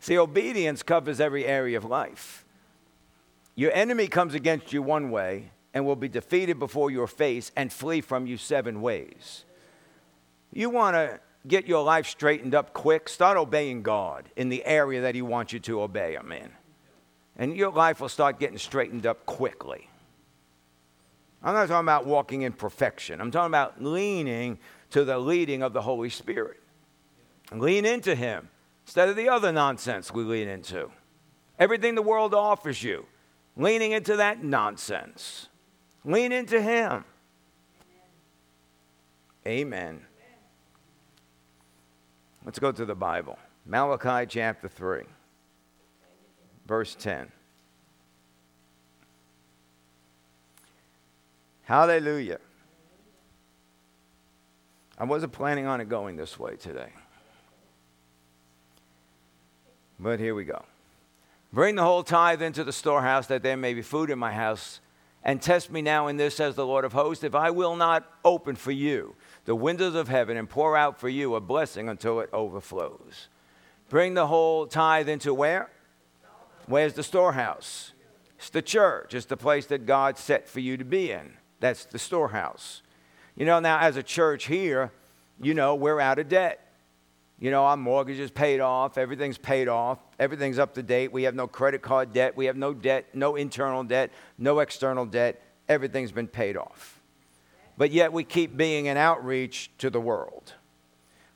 [0.00, 2.44] See, obedience covers every area of life.
[3.54, 7.72] Your enemy comes against you one way and will be defeated before your face and
[7.72, 9.44] flee from you seven ways.
[10.52, 15.02] You want to get your life straightened up quick, start obeying God in the area
[15.02, 16.50] that He wants you to obey Him in.
[17.36, 19.88] And your life will start getting straightened up quickly.
[21.42, 23.20] I'm not talking about walking in perfection.
[23.20, 24.58] I'm talking about leaning
[24.90, 26.60] to the leading of the Holy Spirit.
[27.52, 28.48] Lean into Him
[28.86, 30.90] instead of the other nonsense we lean into.
[31.58, 33.06] Everything the world offers you,
[33.56, 35.48] leaning into that nonsense.
[36.04, 37.04] Lean into Him.
[39.46, 40.00] Amen.
[42.44, 43.38] Let's go to the Bible.
[43.66, 45.04] Malachi chapter 3,
[46.66, 47.30] verse 10.
[51.62, 52.40] Hallelujah.
[54.98, 56.90] I wasn't planning on it going this way today.
[59.98, 60.64] But here we go.
[61.52, 64.80] Bring the whole tithe into the storehouse that there may be food in my house.
[65.22, 68.10] And test me now in this, says the Lord of hosts, if I will not
[68.24, 69.14] open for you
[69.44, 73.28] the windows of heaven and pour out for you a blessing until it overflows.
[73.88, 75.70] Bring the whole tithe into where?
[76.66, 77.92] Where's the storehouse?
[78.38, 79.14] It's the church.
[79.14, 81.34] It's the place that God set for you to be in.
[81.60, 82.82] That's the storehouse.
[83.36, 84.92] You know, now as a church here,
[85.40, 86.63] you know, we're out of debt.
[87.38, 91.12] You know, our mortgage is paid off, everything's paid off, everything's up to date.
[91.12, 95.04] We have no credit card debt, we have no debt, no internal debt, no external
[95.04, 95.42] debt.
[95.68, 97.00] Everything's been paid off.
[97.76, 100.54] But yet we keep being an outreach to the world.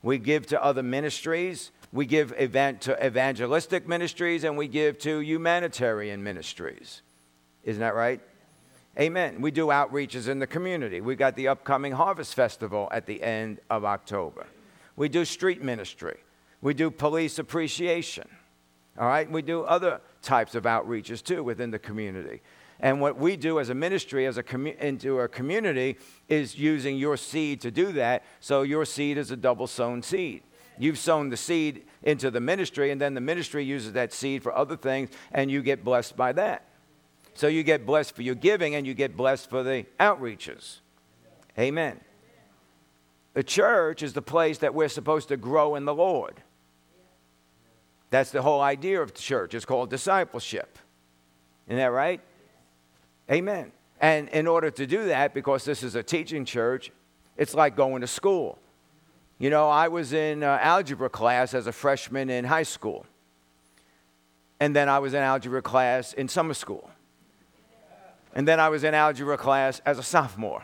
[0.01, 5.19] We give to other ministries, We give event to evangelistic ministries and we give to
[5.19, 7.01] humanitarian ministries.
[7.63, 8.21] Isn't that right?
[8.99, 9.41] Amen.
[9.41, 11.01] We do outreaches in the community.
[11.01, 14.45] We got the upcoming Harvest Festival at the end of October.
[14.99, 16.17] We do street ministry.
[16.59, 18.27] We do police appreciation.
[18.99, 19.31] All right?
[19.31, 22.41] We do other types of outreaches too within the community.
[22.81, 25.97] And what we do as a ministry, as a commu- into a community,
[26.27, 28.25] is using your seed to do that.
[28.41, 30.43] So your seed is a double sown seed.
[30.77, 34.53] You've sown the seed into the ministry, and then the ministry uses that seed for
[34.53, 36.65] other things, and you get blessed by that.
[37.35, 40.79] So you get blessed for your giving, and you get blessed for the outreaches.
[41.57, 42.01] Amen.
[43.39, 46.41] The church is the place that we're supposed to grow in the Lord.
[48.09, 49.53] That's the whole idea of the church.
[49.53, 50.77] It's called discipleship.
[51.65, 52.19] Isn't that right?
[53.31, 53.71] Amen.
[54.01, 56.91] And in order to do that, because this is a teaching church,
[57.37, 58.59] it's like going to school.
[59.37, 63.05] You know, I was in uh, algebra class as a freshman in high school.
[64.59, 66.89] And then I was in algebra class in summer school.
[68.35, 70.63] And then I was in algebra class as a sophomore.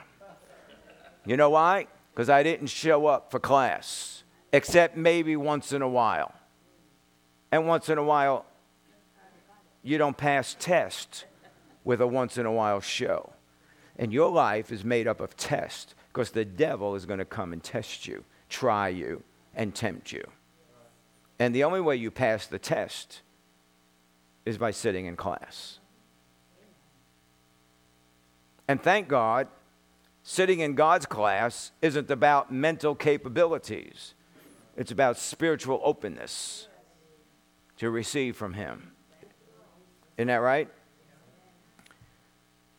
[1.25, 1.87] You know why?
[2.15, 6.33] Because I didn't show up for class, except maybe once in a while.
[7.51, 8.45] And once in a while,
[9.83, 11.25] you don't pass tests
[11.83, 13.33] with a once in a while show.
[13.99, 17.51] And your life is made up of tests because the devil is going to come
[17.51, 19.21] and test you, try you,
[19.53, 20.25] and tempt you.
[21.37, 23.23] And the only way you pass the test
[24.45, 25.79] is by sitting in class.
[28.69, 29.47] And thank God,
[30.27, 34.15] sitting in God's class isn't about mental capabilities,
[34.75, 36.67] it's about spiritual openness
[37.77, 38.91] to receive from Him.
[40.17, 40.67] Isn't that right?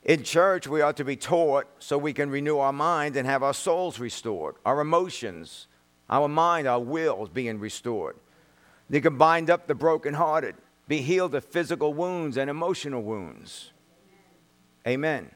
[0.03, 3.44] In church, we ought to be taught so we can renew our mind and have
[3.44, 5.68] our souls restored, our emotions,
[6.11, 8.16] our mind, our wills being restored.
[8.90, 10.57] They can bind up the brokenhearted,
[10.88, 13.70] be healed of physical wounds and emotional wounds.
[14.86, 15.30] Amen.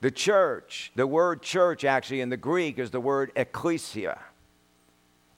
[0.00, 4.18] The church, the word church actually in the Greek is the word ecclesia,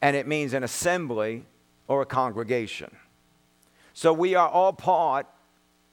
[0.01, 1.45] and it means an assembly
[1.89, 2.95] or a congregation.
[3.93, 5.27] So we are all part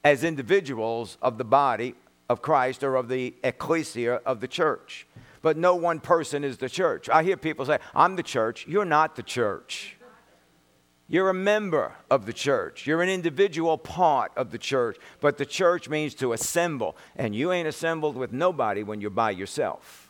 [0.04, 1.94] as individuals of the body
[2.28, 5.06] of Christ or of the ecclesia of the church.
[5.42, 7.08] But no one person is the church.
[7.08, 8.66] I hear people say, I'm the church.
[8.68, 9.96] You're not the church.
[11.10, 12.86] You're a member of the church.
[12.86, 14.96] You're an individual part of the church.
[15.20, 16.96] But the church means to assemble.
[17.16, 20.08] And you ain't assembled with nobody when you're by yourself.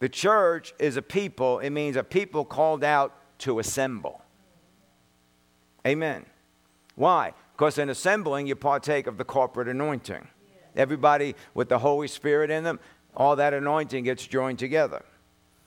[0.00, 4.20] The church is a people, it means a people called out to assemble.
[5.86, 6.26] Amen.
[6.94, 7.32] Why?
[7.54, 10.28] Because in assembling, you partake of the corporate anointing.
[10.76, 12.80] Everybody with the Holy Spirit in them,
[13.16, 15.04] all that anointing gets joined together.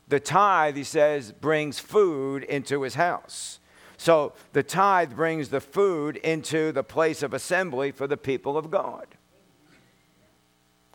[0.08, 3.60] The tithe, he says, brings food into his house.
[3.98, 8.70] So the tithe brings the food into the place of assembly for the people of
[8.70, 9.08] God.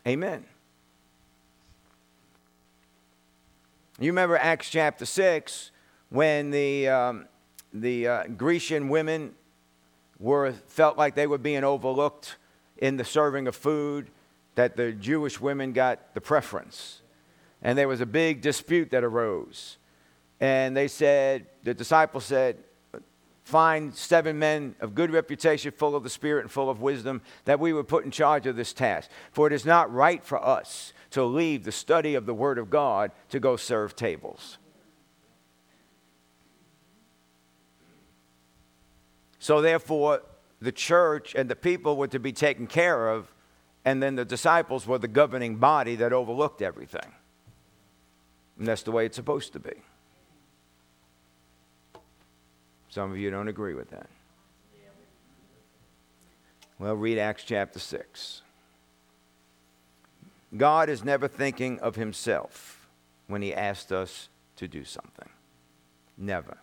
[0.07, 0.45] Amen.
[3.99, 5.73] You remember Acts chapter 6
[6.09, 7.27] when the, um,
[7.73, 9.35] the uh, Grecian women
[10.19, 12.37] were, felt like they were being overlooked
[12.79, 14.11] in the serving of food,
[14.55, 17.00] that the Jewish women got the preference.
[17.63, 19.77] And there was a big dispute that arose.
[20.41, 22.57] And they said, the disciples said,
[23.45, 27.61] find seven men of good reputation, full of the Spirit and full of wisdom, that
[27.61, 29.11] we would put in charge of this task.
[29.33, 32.71] For it is not right for us to leave the study of the Word of
[32.71, 34.57] God to go serve tables.
[39.39, 40.23] So, therefore,
[40.61, 43.35] the church and the people were to be taken care of,
[43.85, 47.15] and then the disciples were the governing body that overlooked everything.
[48.61, 49.73] And that's the way it's supposed to be.
[52.91, 54.07] Some of you don't agree with that.
[56.79, 58.43] Well, read Acts chapter 6.
[60.57, 62.87] God is never thinking of himself
[63.29, 65.29] when he asked us to do something.
[66.19, 66.59] Never.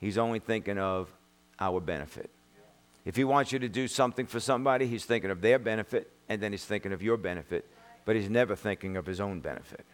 [0.00, 1.12] He's only thinking of
[1.60, 2.28] our benefit.
[3.04, 6.40] If he wants you to do something for somebody, he's thinking of their benefit and
[6.40, 7.70] then he's thinking of your benefit,
[8.04, 9.86] but he's never thinking of his own benefit.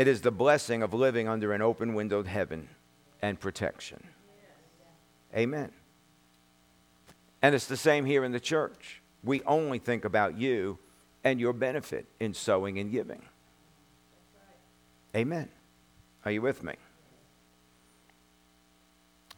[0.00, 2.70] It is the blessing of living under an open windowed heaven
[3.20, 4.02] and protection.
[5.36, 5.72] Amen.
[7.42, 9.02] And it's the same here in the church.
[9.22, 10.78] We only think about you
[11.22, 13.20] and your benefit in sowing and giving.
[15.14, 15.50] Amen.
[16.24, 16.76] Are you with me?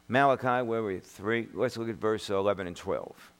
[0.07, 1.01] Malachi, where we?
[1.01, 1.49] Three.
[1.53, 3.33] Let's look at verse 11 and 12.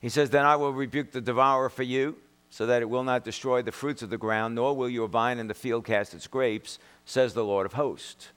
[0.00, 2.16] He says, Then I will rebuke the devourer for you,
[2.54, 5.40] so that it will not destroy the fruits of the ground, nor will your vine
[5.40, 8.28] in the field cast its grapes, says the Lord of hosts.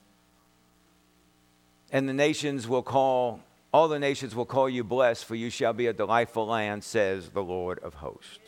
[1.92, 3.38] And the nations will call,
[3.72, 7.28] all the nations will call you blessed, for you shall be a delightful land, says
[7.28, 8.40] the Lord of hosts.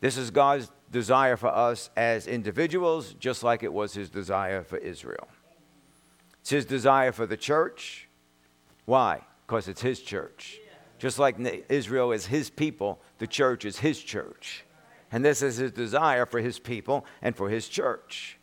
[0.00, 4.78] This is God's desire for us as individuals, just like it was his desire for
[4.78, 5.28] Israel.
[6.40, 8.08] It's his desire for the church.
[8.84, 9.20] Why?
[9.46, 10.59] Because it's his church.
[11.00, 11.36] Just like
[11.70, 14.64] Israel is his people, the church is his church.
[15.10, 18.38] And this is his desire for his people and for his church.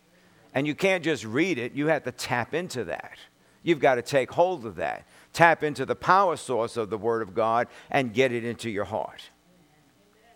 [0.56, 3.20] And you can't just read it, you have to tap into that.
[3.62, 5.06] You've got to take hold of that.
[5.34, 8.86] Tap into the power source of the Word of God and get it into your
[8.86, 9.30] heart.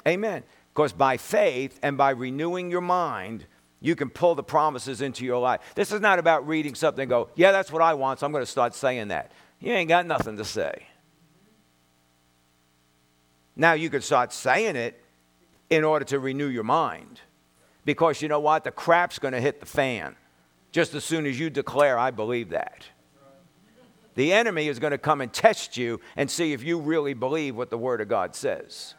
[0.07, 0.43] Amen.
[0.76, 3.47] Because by faith and by renewing your mind,
[3.80, 5.61] you can pull the promises into your life.
[5.74, 8.32] This is not about reading something and go, yeah, that's what I want, so I'm
[8.32, 9.32] going to start saying that.
[9.59, 10.86] You ain't got nothing to say.
[13.56, 15.04] Now you can start saying it
[15.70, 17.22] in order to renew your mind.
[17.86, 18.64] Because you know what?
[18.64, 20.16] The crap's going to hit the fan
[20.72, 22.86] just as soon as you declare, I believe that.
[24.16, 27.56] The enemy is going to come and test you and see if you really believe
[27.56, 28.95] what the Word of God says.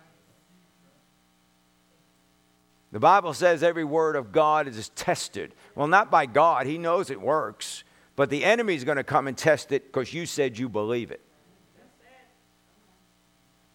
[2.92, 5.54] The Bible says every word of God is tested.
[5.74, 7.84] Well, not by God, He knows it works,
[8.16, 11.10] but the enemy is going to come and test it because you said you believe
[11.10, 11.22] it.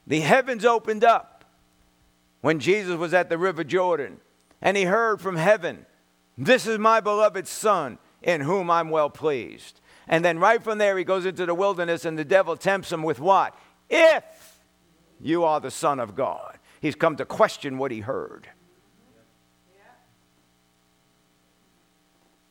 [0.07, 1.45] The heavens opened up
[2.41, 4.17] when Jesus was at the River Jordan,
[4.61, 5.85] and he heard from heaven,
[6.37, 9.81] This is my beloved Son, in whom I'm well pleased.
[10.07, 13.03] And then right from there, he goes into the wilderness, and the devil tempts him
[13.03, 13.53] with what?
[13.89, 14.23] If
[15.19, 16.57] you are the Son of God.
[16.79, 18.47] He's come to question what he heard.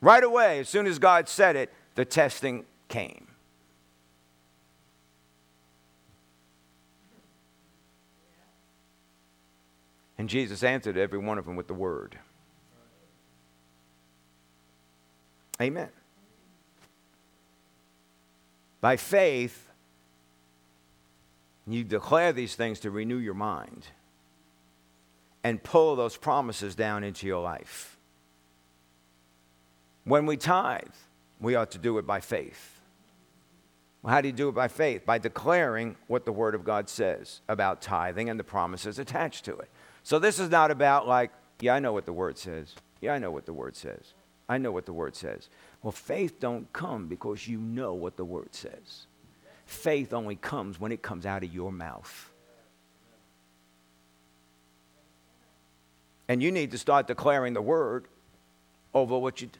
[0.01, 3.29] Right away, as soon as God said it, the testing came.
[10.19, 12.19] And Jesus answered every one of them with the word.
[15.61, 15.89] Amen.
[18.81, 19.69] By faith,
[21.67, 23.89] you declare these things to renew your mind
[25.43, 27.97] and pull those promises down into your life.
[30.05, 30.83] When we tithe,
[31.41, 32.81] we ought to do it by faith.
[34.03, 35.05] Well, how do you do it by faith?
[35.05, 39.57] By declaring what the Word of God says about tithing and the promises attached to
[39.57, 39.69] it.
[40.07, 42.77] So this is not about like, yeah, I know what the word says.
[43.01, 44.15] Yeah, I know what the word says.
[44.49, 45.49] I know what the word says.
[45.83, 49.09] Well, faith don't come because you know what the word says.
[49.65, 52.31] Faith only comes when it comes out of your mouth.
[56.29, 58.07] And you need to start declaring the word
[58.95, 59.51] over what you.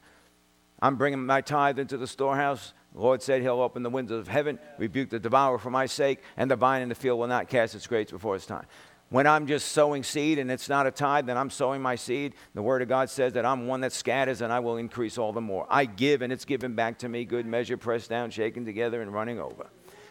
[0.81, 2.71] I'm bringing my tithe into the storehouse.
[2.93, 6.19] The Lord said he'll open the windows of heaven, rebuke the devourer for my sake,
[6.37, 8.65] and the vine in the field will not cast its grapes before its time.
[9.09, 12.33] When I'm just sowing seed and it's not a tithe, then I'm sowing my seed.
[12.53, 15.31] The Word of God says that I'm one that scatters and I will increase all
[15.31, 15.65] the more.
[15.69, 19.13] I give and it's given back to me, good measure, pressed down, shaken together, and
[19.13, 19.67] running over.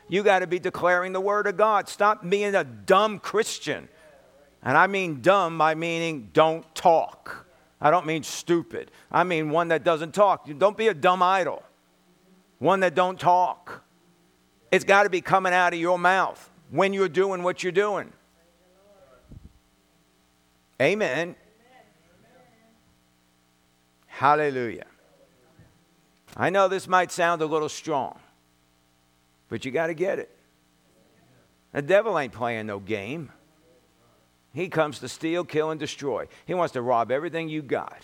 [0.09, 1.89] You got to be declaring the Word of God.
[1.89, 3.89] Stop being a dumb Christian.
[4.63, 7.47] And I mean dumb by meaning don't talk.
[7.81, 8.91] I don't mean stupid.
[9.13, 10.49] I mean one that doesn't talk.
[10.59, 11.63] Don't be a dumb idol.
[12.59, 13.83] One that don't talk.
[14.73, 18.13] It's got to be coming out of your mouth when you're doing what you're doing.
[20.81, 21.35] Amen.
[24.07, 24.87] Hallelujah.
[26.37, 28.19] I know this might sound a little strong,
[29.49, 30.31] but you got to get it.
[31.73, 33.31] The devil ain't playing no game.
[34.53, 36.29] He comes to steal, kill, and destroy.
[36.47, 38.03] He wants to rob everything you got,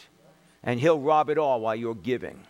[0.63, 2.45] and he'll rob it all while you're giving.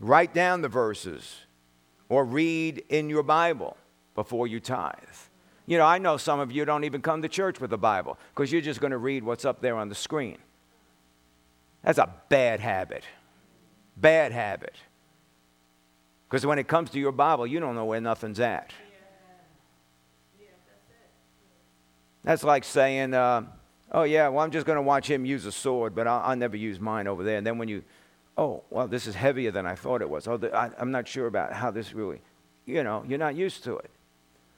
[0.00, 1.40] Write down the verses
[2.10, 3.78] or read in your Bible
[4.14, 4.98] before you tithe.
[5.64, 8.18] You know, I know some of you don't even come to church with a Bible
[8.34, 10.36] because you're just going to read what's up there on the screen.
[11.82, 13.04] That's a bad habit.
[13.96, 14.74] Bad habit.
[16.28, 18.72] Because when it comes to your Bible, you don't know where nothing's at.
[22.24, 23.44] That's like saying, uh,
[23.92, 26.36] oh, yeah, well, I'm just going to watch him use a sword, but I'll, I'll,
[26.36, 27.38] never use mine over there.
[27.38, 27.82] And then when you
[28.36, 30.26] oh, well, this is heavier than I thought it was.
[30.26, 32.20] Oh, the, I, I'm not sure about how this really,
[32.66, 33.90] you know, you're not used to it.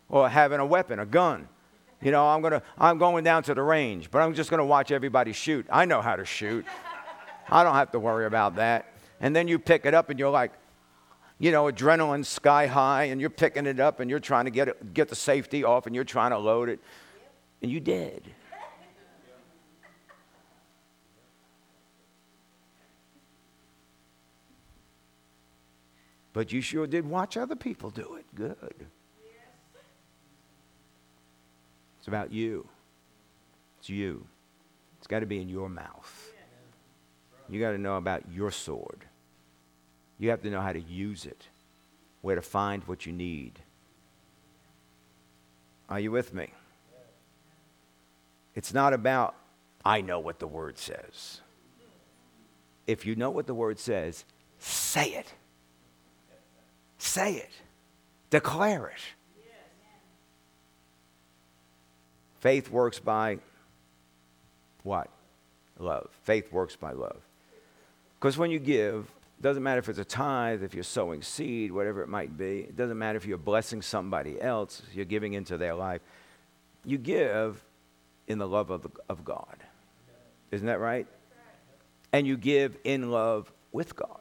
[0.09, 1.49] Or having a weapon, a gun.
[2.01, 4.64] You know, I'm, gonna, I'm going down to the range, but I'm just going to
[4.64, 5.66] watch everybody shoot.
[5.70, 6.66] I know how to shoot.
[7.49, 8.93] I don't have to worry about that.
[9.20, 10.53] And then you pick it up and you're like,
[11.39, 14.68] you know, adrenaline sky high, and you're picking it up and you're trying to get,
[14.68, 16.79] it, get the safety off and you're trying to load it,
[17.62, 18.23] and you dead.
[26.33, 28.24] But you sure did watch other people do it.
[28.35, 28.87] Good.
[31.99, 32.66] It's about you.
[33.78, 34.26] It's you.
[34.99, 36.33] It's got to be in your mouth.
[37.49, 39.05] You got to know about your sword.
[40.18, 41.49] You have to know how to use it,
[42.20, 43.61] where to find what you need.
[45.89, 46.49] Are you with me?
[48.55, 49.35] It's not about,
[49.85, 51.41] I know what the word says.
[52.87, 54.24] If you know what the word says,
[54.59, 55.35] say it.
[57.03, 57.50] Say it.
[58.30, 59.00] Declare it.
[62.38, 63.38] Faith works by
[64.84, 65.09] what?
[65.80, 66.09] Love.
[66.22, 67.20] Faith works by love.
[68.18, 72.03] Because when you give, doesn't matter if it's a tithe, if you're sowing seed, whatever
[72.03, 72.61] it might be.
[72.61, 76.03] It doesn't matter if you're blessing somebody else, you're giving into their life.
[76.84, 77.61] You give
[78.28, 79.57] in the love of, of God.
[80.53, 81.09] Isn't that right?
[82.12, 84.20] And you give in love with God.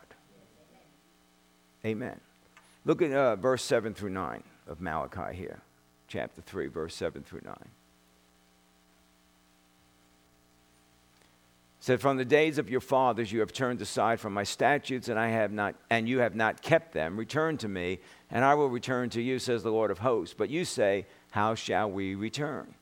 [1.86, 2.19] Amen.
[2.86, 5.61] Look at uh, verse 7 through 9 of Malachi here,
[6.07, 7.55] chapter 3, verse 7 through 9.
[11.82, 15.19] said, From the days of your fathers you have turned aside from my statutes, and
[15.19, 17.17] I have not and you have not kept them.
[17.17, 20.36] Return to me, and I will return to you, says the Lord of hosts.
[20.38, 22.73] But you say, How shall we return?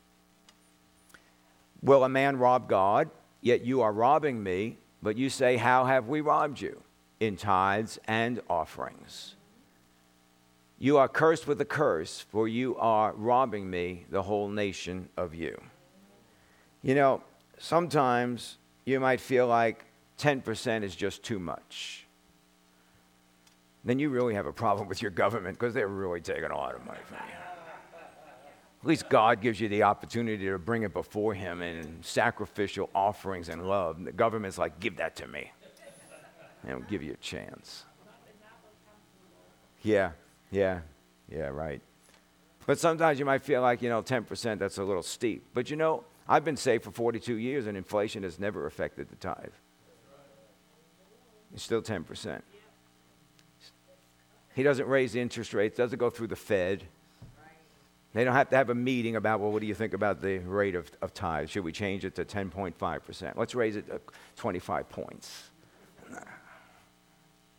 [1.82, 3.10] Will a man rob God?
[3.40, 4.76] Yet you are robbing me.
[5.02, 6.82] But you say, How have we robbed you?
[7.18, 9.34] In tithes and offerings.
[10.82, 15.34] You are cursed with a curse, for you are robbing me, the whole nation of
[15.34, 15.60] you.
[16.82, 17.22] You know,
[17.58, 18.56] sometimes
[18.86, 19.84] you might feel like
[20.18, 22.06] 10% is just too much.
[23.84, 26.74] Then you really have a problem with your government because they're really taking a lot
[26.74, 27.34] of money from you.
[28.82, 33.50] At least God gives you the opportunity to bring it before Him in sacrificial offerings
[33.50, 34.02] and love.
[34.02, 35.52] The government's like, give that to me.
[36.64, 37.84] They don't give you a chance.
[39.82, 40.12] Yeah,
[40.50, 40.80] yeah,
[41.28, 41.80] yeah, right.
[42.66, 45.44] But sometimes you might feel like, you know, 10%, that's a little steep.
[45.54, 49.16] But you know, I've been saved for 42 years and inflation has never affected the
[49.16, 49.52] tithe.
[51.52, 52.42] It's still 10%.
[54.54, 56.84] He doesn't raise the interest rates, doesn't go through the Fed.
[58.12, 60.38] They don't have to have a meeting about, well, what do you think about the
[60.38, 61.48] rate of, of tithe?
[61.48, 63.36] Should we change it to 10.5%?
[63.36, 64.00] Let's raise it to
[64.36, 65.50] 25 points.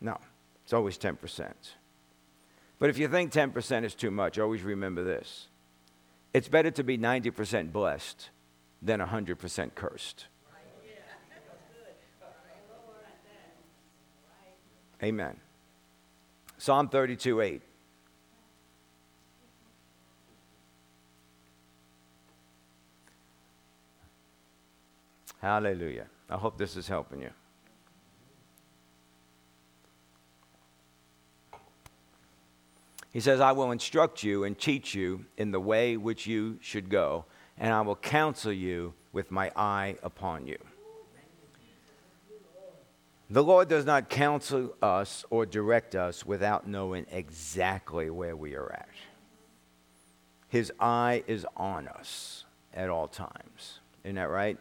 [0.00, 0.18] No,
[0.64, 1.52] it's always 10%.
[2.82, 5.46] But if you think 10% is too much, always remember this
[6.34, 8.30] it's better to be 90% blessed
[8.82, 10.26] than 100% cursed.
[15.00, 15.36] Amen.
[16.58, 17.62] Psalm 32 8.
[25.40, 26.06] Hallelujah.
[26.28, 27.30] I hope this is helping you.
[33.12, 36.88] He says, I will instruct you and teach you in the way which you should
[36.88, 37.26] go
[37.58, 40.58] and I will counsel you with my eye upon you.
[43.30, 48.70] The Lord does not counsel us or direct us without knowing exactly where we are
[48.72, 48.88] at.
[50.48, 52.44] His eye is on us
[52.74, 53.80] at all times.
[54.04, 54.58] Isn't that right?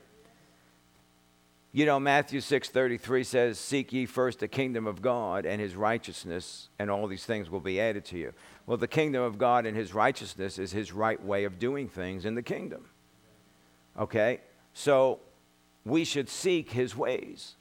[1.73, 6.69] You know, Matthew 6:33 says, "Seek ye first the kingdom of God and his righteousness,
[6.77, 8.33] and all these things will be added to you."
[8.65, 12.25] Well, the kingdom of God and his righteousness is his right way of doing things
[12.25, 12.89] in the kingdom.
[13.97, 14.41] Okay?
[14.73, 15.19] So
[15.85, 17.55] we should seek his ways.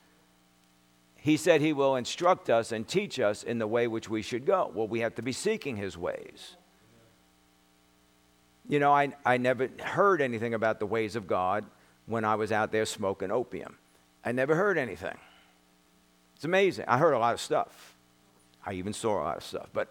[1.17, 4.45] He said he will instruct us and teach us in the way which we should
[4.45, 4.73] go.
[4.75, 6.57] Well, we have to be seeking his ways.
[8.69, 11.65] You know, I, I never heard anything about the ways of God
[12.07, 13.77] when I was out there smoking opium.
[14.25, 15.17] I never heard anything.
[16.37, 16.85] It's amazing.
[16.89, 17.95] I heard a lot of stuff.
[18.65, 19.89] I even saw a lot of stuff, but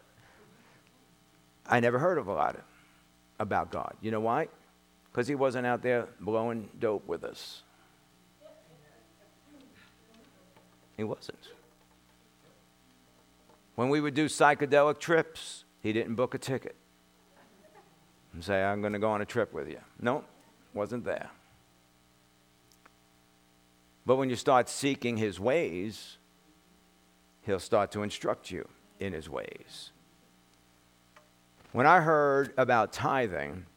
[1.67, 2.61] I never heard of a lot of,
[3.39, 3.95] about God.
[4.01, 4.47] You know why?
[5.11, 7.63] Because he wasn't out there blowing dope with us.
[10.97, 11.39] He wasn't.
[13.75, 16.75] When we would do psychedelic trips, he didn't book a ticket
[18.34, 19.80] and say, I'm going to go on a trip with you.
[20.01, 20.23] No,
[20.73, 21.30] wasn't there.
[24.10, 26.18] But when you start seeking his ways,
[27.43, 28.68] he'll start to instruct you
[28.99, 29.91] in his ways.
[31.74, 33.68] When I heard about tithing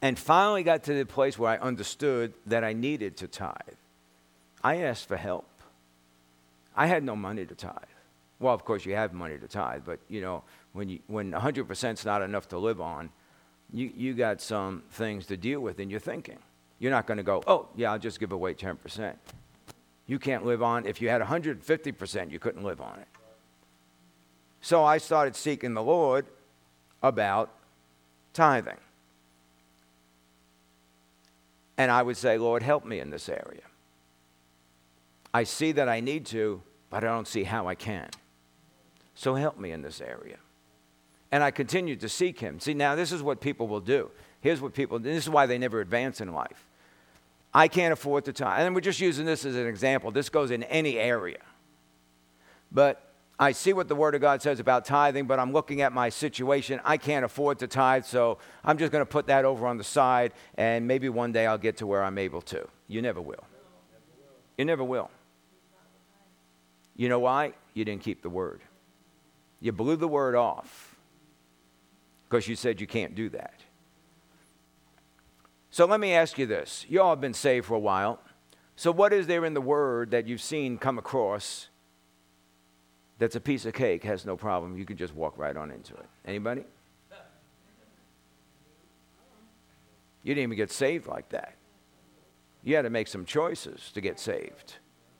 [0.00, 3.80] and finally got to the place where I understood that I needed to tithe,
[4.62, 5.50] I asked for help.
[6.76, 7.74] I had no money to tithe.
[8.38, 11.94] Well, of course, you have money to tithe, but you know, when, you, when 100%
[11.94, 13.10] is not enough to live on,
[13.72, 16.38] you, you got some things to deal with in your thinking.
[16.78, 19.16] You're not going to go, oh, yeah, I'll just give away 10%.
[20.08, 23.06] You can't live on, if you had 150%, you couldn't live on it.
[24.60, 26.26] So I started seeking the Lord
[27.02, 27.50] about
[28.32, 28.78] tithing.
[31.76, 33.62] And I would say, Lord, help me in this area.
[35.32, 38.08] I see that I need to, but I don't see how I can.
[39.14, 40.38] So help me in this area.
[41.30, 42.58] And I continued to seek him.
[42.60, 44.10] See, now this is what people will do.
[44.40, 46.67] Here's what people, this is why they never advance in life.
[47.52, 48.66] I can't afford to tithe.
[48.66, 50.10] And we're just using this as an example.
[50.10, 51.38] This goes in any area.
[52.70, 53.02] But
[53.38, 56.08] I see what the Word of God says about tithing, but I'm looking at my
[56.08, 56.80] situation.
[56.84, 59.84] I can't afford to tithe, so I'm just going to put that over on the
[59.84, 62.66] side, and maybe one day I'll get to where I'm able to.
[62.88, 63.44] You never will.
[64.56, 65.10] You never will.
[66.96, 67.52] You know why?
[67.74, 68.60] You didn't keep the Word.
[69.60, 70.96] You blew the Word off
[72.28, 73.57] because you said you can't do that.
[75.78, 76.84] So let me ask you this.
[76.88, 78.18] You all have been saved for a while.
[78.74, 81.68] So, what is there in the Word that you've seen come across
[83.18, 84.76] that's a piece of cake, has no problem.
[84.76, 86.06] You can just walk right on into it.
[86.26, 86.64] Anybody?
[90.24, 91.54] You didn't even get saved like that.
[92.64, 94.78] You had to make some choices to get saved.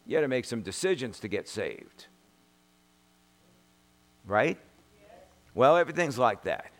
[0.09, 2.09] You had to make some decisions to get saved.
[4.26, 4.59] Right?
[5.54, 6.72] Well, everything's like that.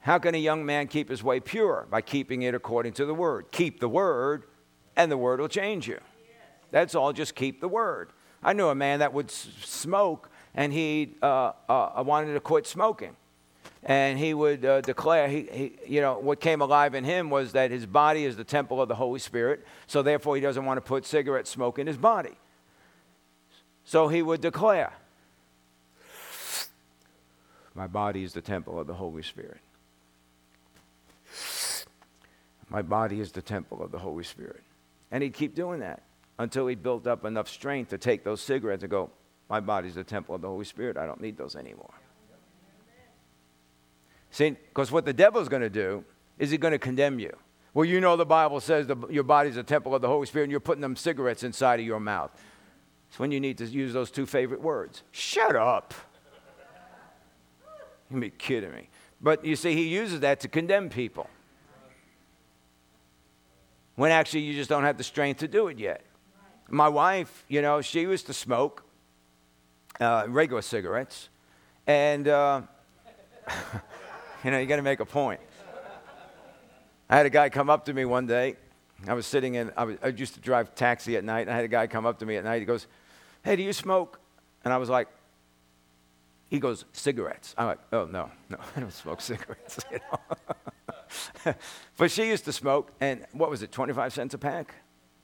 [0.00, 1.86] How can a young man keep his way pure?
[1.90, 3.46] By keeping it according to the word.
[3.50, 4.44] Keep the word,
[4.96, 6.00] and the word will change you.
[6.70, 8.10] That's all, just keep the word.
[8.42, 13.16] I knew a man that would smoke, and he uh, uh, wanted to quit smoking.
[13.82, 17.52] And he would uh, declare, he, he, you know, what came alive in him was
[17.52, 20.78] that his body is the temple of the Holy Spirit, so therefore he doesn't want
[20.78, 22.36] to put cigarette smoke in his body.
[23.84, 24.92] So he would declare,
[27.74, 29.60] My body is the temple of the Holy Spirit.
[32.70, 34.62] My body is the temple of the Holy Spirit.
[35.10, 36.02] And he'd keep doing that
[36.38, 39.10] until he built up enough strength to take those cigarettes and go,
[39.48, 40.96] My body's the temple of the Holy Spirit.
[40.96, 41.94] I don't need those anymore.
[44.30, 46.04] See, because what the devil's going to do
[46.38, 47.34] is he's going to condemn you.
[47.72, 50.44] Well, you know the Bible says the, your body's a temple of the Holy Spirit
[50.44, 52.30] and you're putting them cigarettes inside of your mouth.
[53.08, 55.02] It's when you need to use those two favorite words.
[55.12, 55.94] Shut up.
[58.10, 58.88] You be kidding me.
[59.20, 61.28] But you see, he uses that to condemn people.
[63.98, 66.02] When actually you just don't have the strength to do it yet.
[66.70, 68.84] My wife, you know, she used to smoke
[69.98, 71.28] uh, regular cigarettes.
[71.84, 72.62] And, uh,
[74.44, 75.40] you know, you got to make a point.
[77.10, 78.54] I had a guy come up to me one day.
[79.08, 81.56] I was sitting in, I, was, I used to drive taxi at night, and I
[81.56, 82.60] had a guy come up to me at night.
[82.60, 82.86] He goes,
[83.42, 84.20] Hey, do you smoke?
[84.62, 85.08] And I was like,
[86.50, 87.52] he goes, cigarettes.
[87.58, 89.80] I'm like, oh, no, no, I don't smoke cigarettes.
[89.90, 90.54] You know?
[91.96, 94.74] but she used to smoke, and what was it, 25 cents a pack?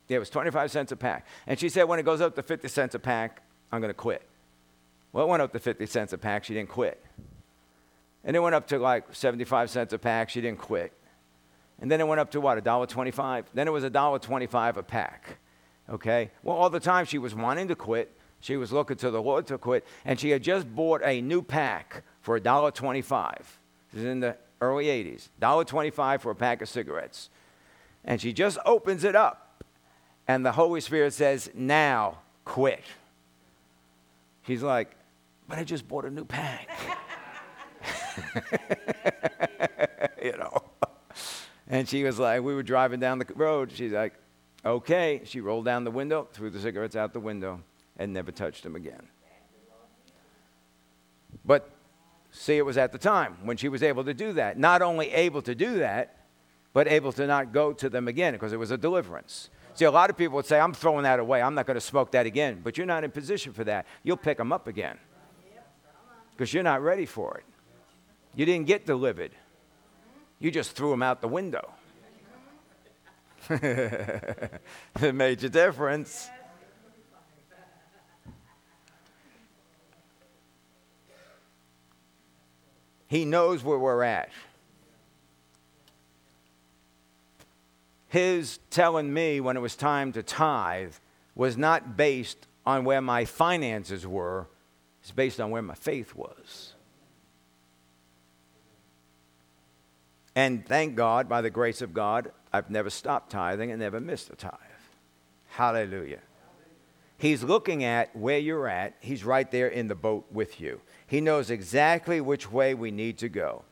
[0.08, 1.26] Yeah, it was 25 cents a pack.
[1.46, 3.94] And she said, when it goes up to 50 cents a pack, I'm going to
[3.94, 4.22] quit.
[5.12, 6.44] Well, it went up to 50 cents a pack.
[6.44, 7.02] She didn't quit.
[8.24, 10.30] And it went up to like 75 cents a pack.
[10.30, 10.92] She didn't quit.
[11.80, 13.44] And then it went up to what, $1.25?
[13.54, 15.38] Then it was $1.25 a pack.
[15.88, 16.30] Okay?
[16.42, 18.16] Well, all the time she was wanting to quit.
[18.40, 19.86] She was looking to the Lord to quit.
[20.04, 23.36] And she had just bought a new pack for $1.25.
[23.92, 24.36] This is in the
[24.70, 25.28] early 80s.
[25.40, 27.30] $1.25 for a pack of cigarettes.
[28.04, 29.44] And she just opens it up
[30.26, 32.82] and the Holy Spirit says, Now quit.
[34.46, 34.96] She's like,
[35.48, 36.68] But I just bought a new pack.
[40.22, 40.62] you know.
[41.68, 43.72] And she was like, We were driving down the road.
[43.72, 44.14] She's like,
[44.64, 45.20] Okay.
[45.24, 47.60] She rolled down the window, threw the cigarettes out the window,
[47.98, 49.08] and never touched them again.
[51.44, 51.68] But
[52.34, 54.58] see, it was at the time when she was able to do that.
[54.58, 56.26] Not only able to do that,
[56.72, 59.48] but able to not go to them again because it was a deliverance.
[59.74, 61.40] See, a lot of people would say, I'm throwing that away.
[61.40, 62.60] I'm not going to smoke that again.
[62.62, 63.86] But you're not in position for that.
[64.02, 64.98] You'll pick them up again
[66.32, 67.44] because you're not ready for it.
[68.34, 69.30] You didn't get delivered,
[70.40, 71.70] you just threw them out the window.
[75.00, 76.28] made a difference.
[83.14, 84.30] He knows where we're at.
[88.14, 90.94] his telling me when it was time to tithe
[91.34, 94.46] was not based on where my finances were,
[95.02, 96.74] it's based on where my faith was.
[100.36, 104.30] And thank God, by the grace of God, I've never stopped tithing and never missed
[104.30, 104.52] a tithe.
[105.48, 106.20] Hallelujah.
[107.18, 108.94] He's looking at where you're at.
[109.00, 110.80] He's right there in the boat with you.
[111.14, 113.62] He knows exactly which way we need to go.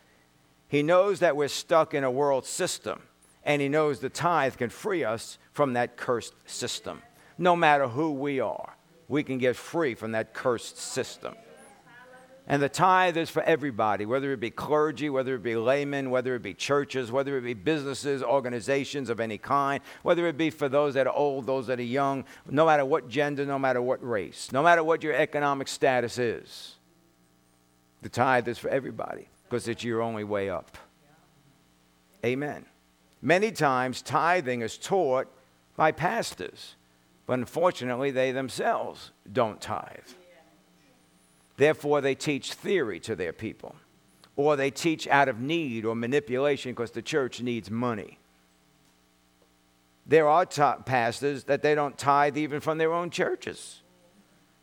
[0.69, 3.03] He knows that we're stuck in a world system
[3.43, 7.03] and He knows the tithe can free us from that cursed system.
[7.37, 8.77] No matter who we are,
[9.09, 11.35] we can get free from that cursed system.
[12.47, 16.37] And the tithe is for everybody, whether it be clergy, whether it be laymen, whether
[16.37, 20.69] it be churches, whether it be businesses, organizations of any kind, whether it be for
[20.69, 24.01] those that are old, those that are young, no matter what gender, no matter what
[24.09, 26.77] race, no matter what your economic status is.
[28.03, 30.77] The tithe is for everybody because it's your only way up.
[32.25, 32.67] Amen.
[33.21, 35.29] Many times, tithing is taught
[35.77, 36.75] by pastors,
[37.27, 39.99] but unfortunately, they themselves don't tithe.
[41.57, 43.77] Therefore, they teach theory to their people,
[44.35, 48.19] or they teach out of need or manipulation because the church needs money.
[50.05, 53.83] There are t- pastors that they don't tithe even from their own churches.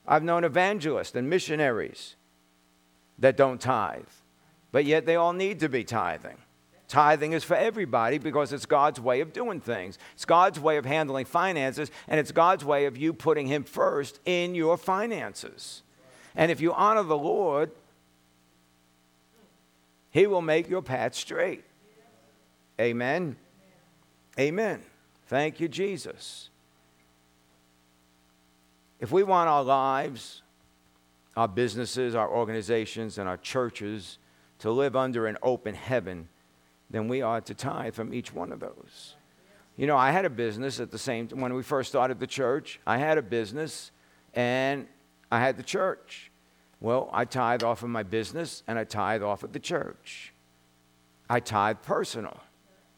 [0.05, 2.15] I've known evangelists and missionaries
[3.19, 4.03] that don't tithe,
[4.71, 6.37] but yet they all need to be tithing.
[6.87, 9.99] Tithing is for everybody because it's God's way of doing things.
[10.15, 14.19] It's God's way of handling finances, and it's God's way of you putting Him first
[14.25, 15.83] in your finances.
[16.35, 17.71] And if you honor the Lord,
[20.09, 21.63] He will make your path straight.
[22.81, 23.35] Amen.
[24.39, 24.81] Amen.
[25.27, 26.49] Thank you, Jesus.
[28.99, 30.41] If we want our lives,
[31.39, 34.17] our businesses, our organizations, and our churches
[34.57, 36.27] to live under an open heaven,
[36.89, 39.15] then we ought to tithe from each one of those.
[39.77, 42.27] You know, I had a business at the same time when we first started the
[42.27, 42.81] church.
[42.85, 43.91] I had a business
[44.33, 44.85] and
[45.31, 46.29] I had the church.
[46.81, 50.33] Well, I tithe off of my business and I tithe off of the church.
[51.29, 52.37] I tithe personal.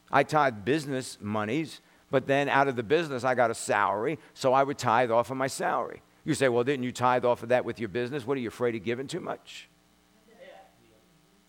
[0.10, 1.80] I tithe business monies,
[2.10, 5.30] but then out of the business I got a salary, so I would tithe off
[5.30, 6.02] of my salary.
[6.24, 8.26] You say, well, didn't you tithe off of that with your business?
[8.26, 9.68] What are you afraid of giving too much?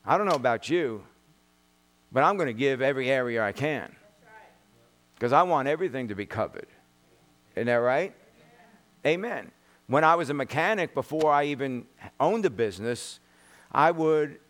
[0.04, 1.04] I don't know about you,
[2.10, 3.94] but I'm going to give every area I can
[5.14, 6.66] because I want everything to be covered.
[7.54, 8.14] Isn't that right?
[9.06, 9.52] Amen.
[9.86, 11.86] When I was a mechanic, before I even
[12.18, 13.20] owned a business,
[13.70, 14.40] I would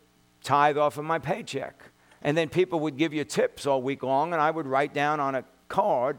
[0.43, 1.83] tithe off of my paycheck.
[2.23, 5.20] And then people would give you tips all week long, and I would write down
[5.20, 6.18] on a card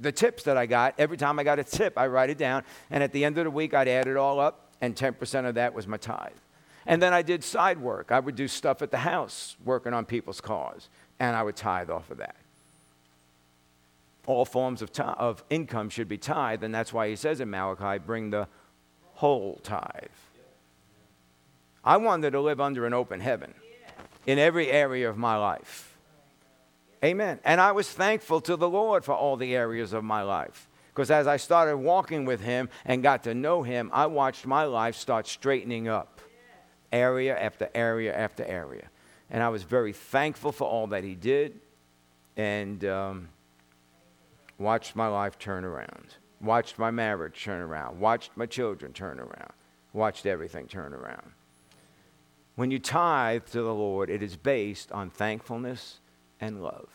[0.00, 0.94] the tips that I got.
[0.98, 2.64] Every time I got a tip, I write it down.
[2.90, 5.54] And at the end of the week, I'd add it all up, and 10% of
[5.54, 6.32] that was my tithe.
[6.86, 8.10] And then I did side work.
[8.10, 10.88] I would do stuff at the house, working on people's cars,
[11.20, 12.36] and I would tithe off of that
[14.26, 17.98] all forms of, of income should be tithe, and that's why he says in Malachi,
[18.04, 18.48] bring the
[19.14, 20.10] whole tithe.
[21.84, 23.54] I wanted to live under an open heaven
[24.26, 25.85] in every area of my life.
[27.04, 27.40] Amen.
[27.44, 30.68] And I was thankful to the Lord for all the areas of my life.
[30.88, 34.64] Because as I started walking with Him and got to know Him, I watched my
[34.64, 36.20] life start straightening up
[36.90, 38.88] area after area after area.
[39.28, 41.60] And I was very thankful for all that He did.
[42.36, 43.28] And um,
[44.58, 49.52] watched my life turn around, watched my marriage turn around, watched my children turn around,
[49.92, 51.32] watched everything turn around.
[52.54, 56.00] When you tithe to the Lord, it is based on thankfulness
[56.40, 56.88] and love.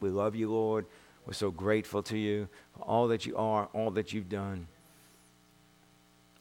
[0.00, 0.86] We love you, Lord.
[1.26, 4.66] We're so grateful to you for all that you are, all that you've done.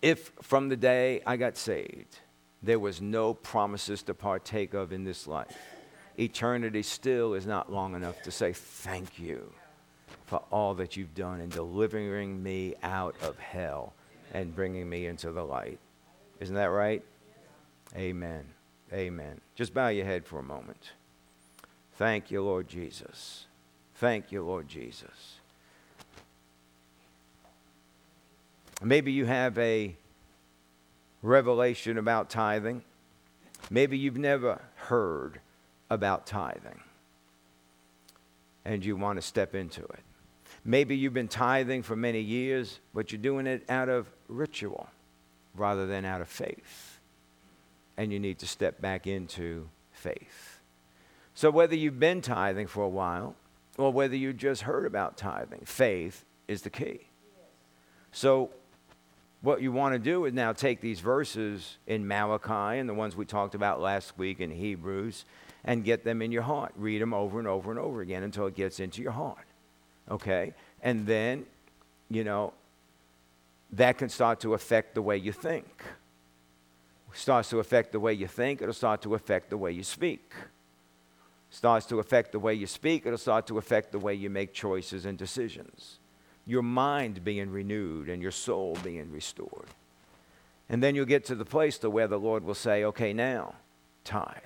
[0.01, 2.19] If from the day I got saved,
[2.61, 5.57] there was no promises to partake of in this life,
[6.17, 9.51] eternity still is not long enough to say thank you
[10.25, 13.93] for all that you've done in delivering me out of hell
[14.33, 15.79] and bringing me into the light.
[16.39, 17.03] Isn't that right?
[17.95, 18.45] Amen.
[18.93, 19.41] Amen.
[19.55, 20.91] Just bow your head for a moment.
[21.97, 23.45] Thank you, Lord Jesus.
[23.95, 25.39] Thank you, Lord Jesus.
[28.83, 29.95] Maybe you have a
[31.23, 32.83] revelation about tithing.
[33.71, 35.39] Maybe you've never heard
[35.89, 36.81] about tithing
[38.63, 40.03] and you want to step into it.
[40.63, 44.87] Maybe you've been tithing for many years, but you're doing it out of ritual
[45.55, 46.99] rather than out of faith.
[47.95, 50.46] And you need to step back into faith.
[51.37, 53.35] So, whether you've been tithing for a while
[53.77, 57.01] or whether you just heard about tithing, faith is the key.
[58.11, 58.49] So,
[59.41, 63.15] what you want to do is now take these verses in Malachi and the ones
[63.15, 65.25] we talked about last week in Hebrews
[65.63, 66.73] and get them in your heart.
[66.75, 69.45] Read them over and over and over again until it gets into your heart
[70.09, 70.53] okay?
[70.81, 71.45] And then,
[72.09, 72.53] you know,
[73.73, 75.83] that can start to affect the way you think.
[77.13, 80.31] Starts to affect the way you think, it'll start to affect the way you speak.
[81.49, 84.53] Starts to affect the way you speak, it'll start to affect the way you make
[84.53, 85.99] choices and decisions.
[86.45, 89.69] Your mind being renewed and your soul being restored.
[90.69, 93.55] And then you'll get to the place to where the Lord will say, okay, now,
[94.03, 94.41] tithe.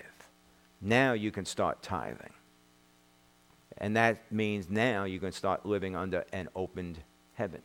[0.80, 2.34] Now you can start tithing.
[3.78, 7.00] And that means now you can start living under an opened
[7.34, 7.62] heaven.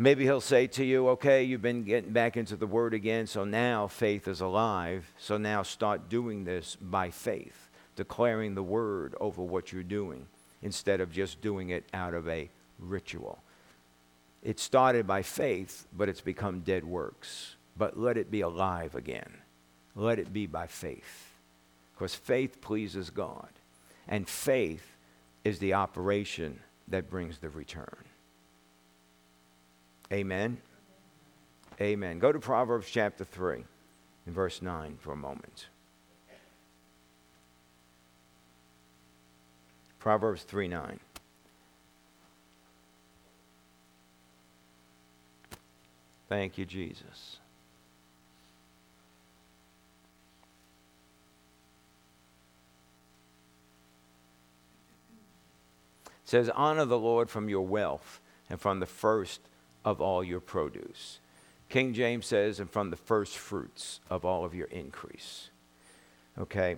[0.00, 3.44] Maybe he'll say to you, okay, you've been getting back into the word again, so
[3.44, 5.12] now faith is alive.
[5.18, 10.26] So now start doing this by faith, declaring the word over what you're doing
[10.62, 12.48] instead of just doing it out of a
[12.78, 13.40] ritual.
[14.42, 17.56] It started by faith, but it's become dead works.
[17.76, 19.34] But let it be alive again.
[19.94, 21.34] Let it be by faith.
[21.92, 23.50] Because faith pleases God.
[24.08, 24.96] And faith
[25.44, 28.06] is the operation that brings the return.
[30.12, 30.58] Amen.
[31.80, 32.18] Amen.
[32.18, 33.64] Go to Proverbs chapter 3
[34.26, 35.68] and verse 9 for a moment.
[40.00, 41.00] Proverbs 3 9.
[46.28, 47.38] Thank you, Jesus.
[56.06, 59.40] It says, Honor the Lord from your wealth and from the first
[59.84, 61.20] of all your produce.
[61.68, 65.50] King James says, and from the first fruits of all of your increase.
[66.38, 66.76] Okay?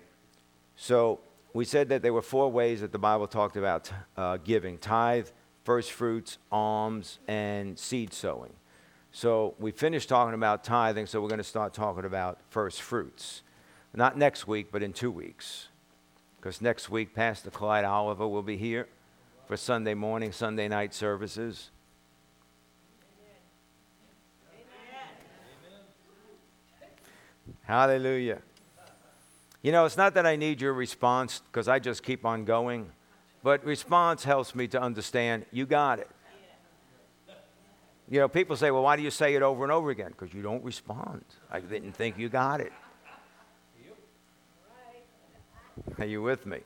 [0.77, 1.21] So
[1.55, 5.29] we said that there were four ways that the Bible talked about uh, giving tithe,
[5.65, 8.53] first fruits, alms, and seed sowing.
[9.13, 13.43] So we finished talking about tithing, so we're going to start talking about first fruits.
[13.95, 15.69] Not next week, but in two weeks.
[16.41, 18.89] Because next week, Pastor Clyde Oliver will be here
[19.47, 21.71] for Sunday morning, Sunday night services.
[27.63, 28.41] Hallelujah.
[29.63, 32.91] You know, it's not that I need your response because I just keep on going,
[33.45, 36.11] but response helps me to understand you got it.
[38.11, 40.09] You know, people say, well, why do you say it over and over again?
[40.09, 41.25] Because you don't respond.
[41.51, 42.73] I didn't think you got it.
[45.99, 46.59] Are you with me?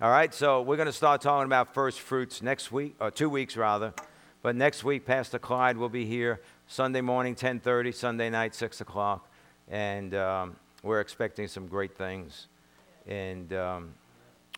[0.00, 3.28] All right, so we're going to start talking about first fruits next week, or two
[3.28, 3.92] weeks rather.
[4.42, 9.28] But next week, Pastor Clyde will be here Sunday morning, 10:30, Sunday night, 6 o'clock
[9.70, 12.46] and um, we're expecting some great things.
[13.06, 13.94] And um,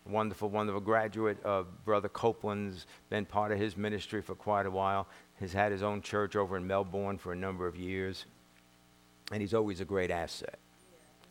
[0.05, 5.07] wonderful, wonderful graduate of Brother Copeland's been part of his ministry for quite a while.
[5.39, 8.25] Has had his own church over in Melbourne for a number of years,
[9.31, 10.59] and he's always a great asset.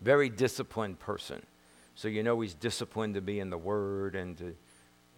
[0.01, 1.41] Very disciplined person,
[1.95, 4.57] so you know he's disciplined to be in the Word and to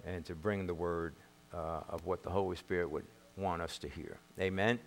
[0.04, 1.14] and to bring the Word
[1.54, 3.06] uh, of what the Holy Spirit would
[3.36, 4.18] want us to hear.
[4.38, 4.78] Amen.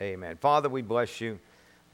[0.00, 0.12] Amen.
[0.12, 0.36] Amen.
[0.36, 1.40] Father, we bless you.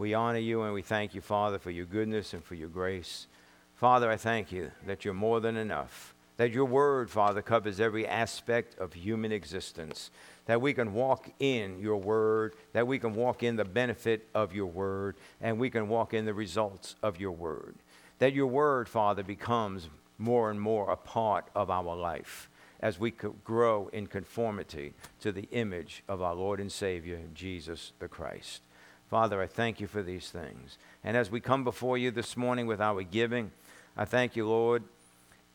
[0.01, 3.27] We honor you and we thank you, Father, for your goodness and for your grace.
[3.75, 8.07] Father, I thank you that you're more than enough, that your word, Father, covers every
[8.07, 10.11] aspect of human existence,
[10.47, 14.55] that we can walk in your word, that we can walk in the benefit of
[14.55, 17.75] your word, and we can walk in the results of your word.
[18.21, 22.49] That your word, Father, becomes more and more a part of our life
[22.81, 23.11] as we
[23.45, 28.63] grow in conformity to the image of our Lord and Savior, Jesus the Christ.
[29.11, 30.79] Father, I thank you for these things.
[31.03, 33.51] And as we come before you this morning with our giving,
[33.97, 34.85] I thank you, Lord,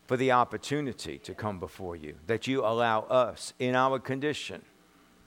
[0.06, 4.60] for the opportunity to come before you, that you allow us in our condition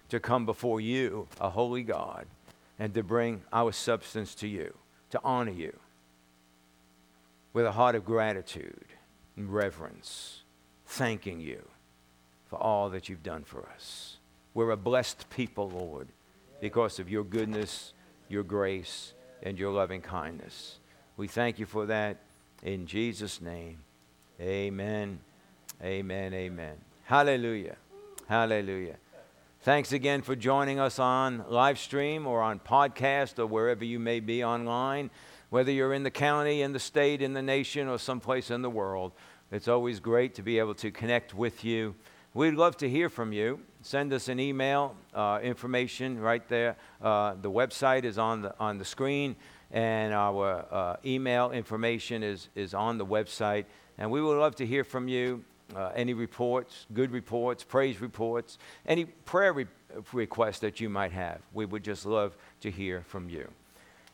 [0.09, 2.27] to come before you, a holy God,
[2.77, 4.75] and to bring our substance to you,
[5.09, 5.79] to honor you
[7.53, 8.85] with a heart of gratitude
[9.35, 10.43] and reverence,
[10.85, 11.67] thanking you
[12.45, 14.17] for all that you've done for us.
[14.53, 16.09] We're a blessed people, Lord,
[16.61, 17.93] because of your goodness
[18.29, 20.77] your grace, and your loving kindness.
[21.17, 22.17] We thank you for that
[22.63, 23.79] in Jesus' name.
[24.39, 25.19] Amen.
[25.83, 26.33] Amen.
[26.33, 26.77] Amen.
[27.03, 27.75] Hallelujah.
[28.27, 28.95] Hallelujah.
[29.61, 34.21] Thanks again for joining us on live stream or on podcast or wherever you may
[34.21, 35.09] be online,
[35.49, 38.69] whether you're in the county, in the state, in the nation, or someplace in the
[38.69, 39.11] world.
[39.51, 41.95] It's always great to be able to connect with you.
[42.33, 43.59] We'd love to hear from you.
[43.81, 46.75] Send us an email, uh, information right there.
[47.01, 49.37] Uh, the website is on the, on the screen,
[49.71, 53.65] and our uh, email information is, is on the website.
[53.97, 55.43] And we would love to hear from you.
[55.75, 58.57] Uh, any reports, good reports, praise reports,
[58.87, 59.67] any prayer re-
[60.13, 61.39] requests that you might have.
[61.53, 63.47] We would just love to hear from you.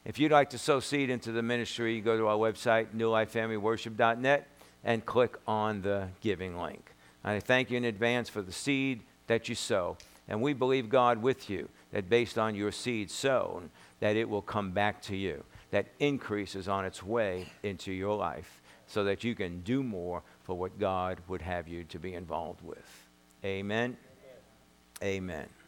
[0.04, 4.48] If you'd like to sow seed into the ministry, go to our website, newlifefamilyworship.net,
[4.84, 6.92] and click on the giving link.
[7.24, 9.98] I thank you in advance for the seed that you sow.
[10.28, 13.70] And we believe God with you that based on your seed sown,
[14.00, 15.44] that it will come back to you.
[15.72, 20.24] That increase is on its way into your life so that you can do more
[20.44, 23.08] for what God would have you to be involved with.
[23.44, 23.98] Amen.
[25.04, 25.48] Amen.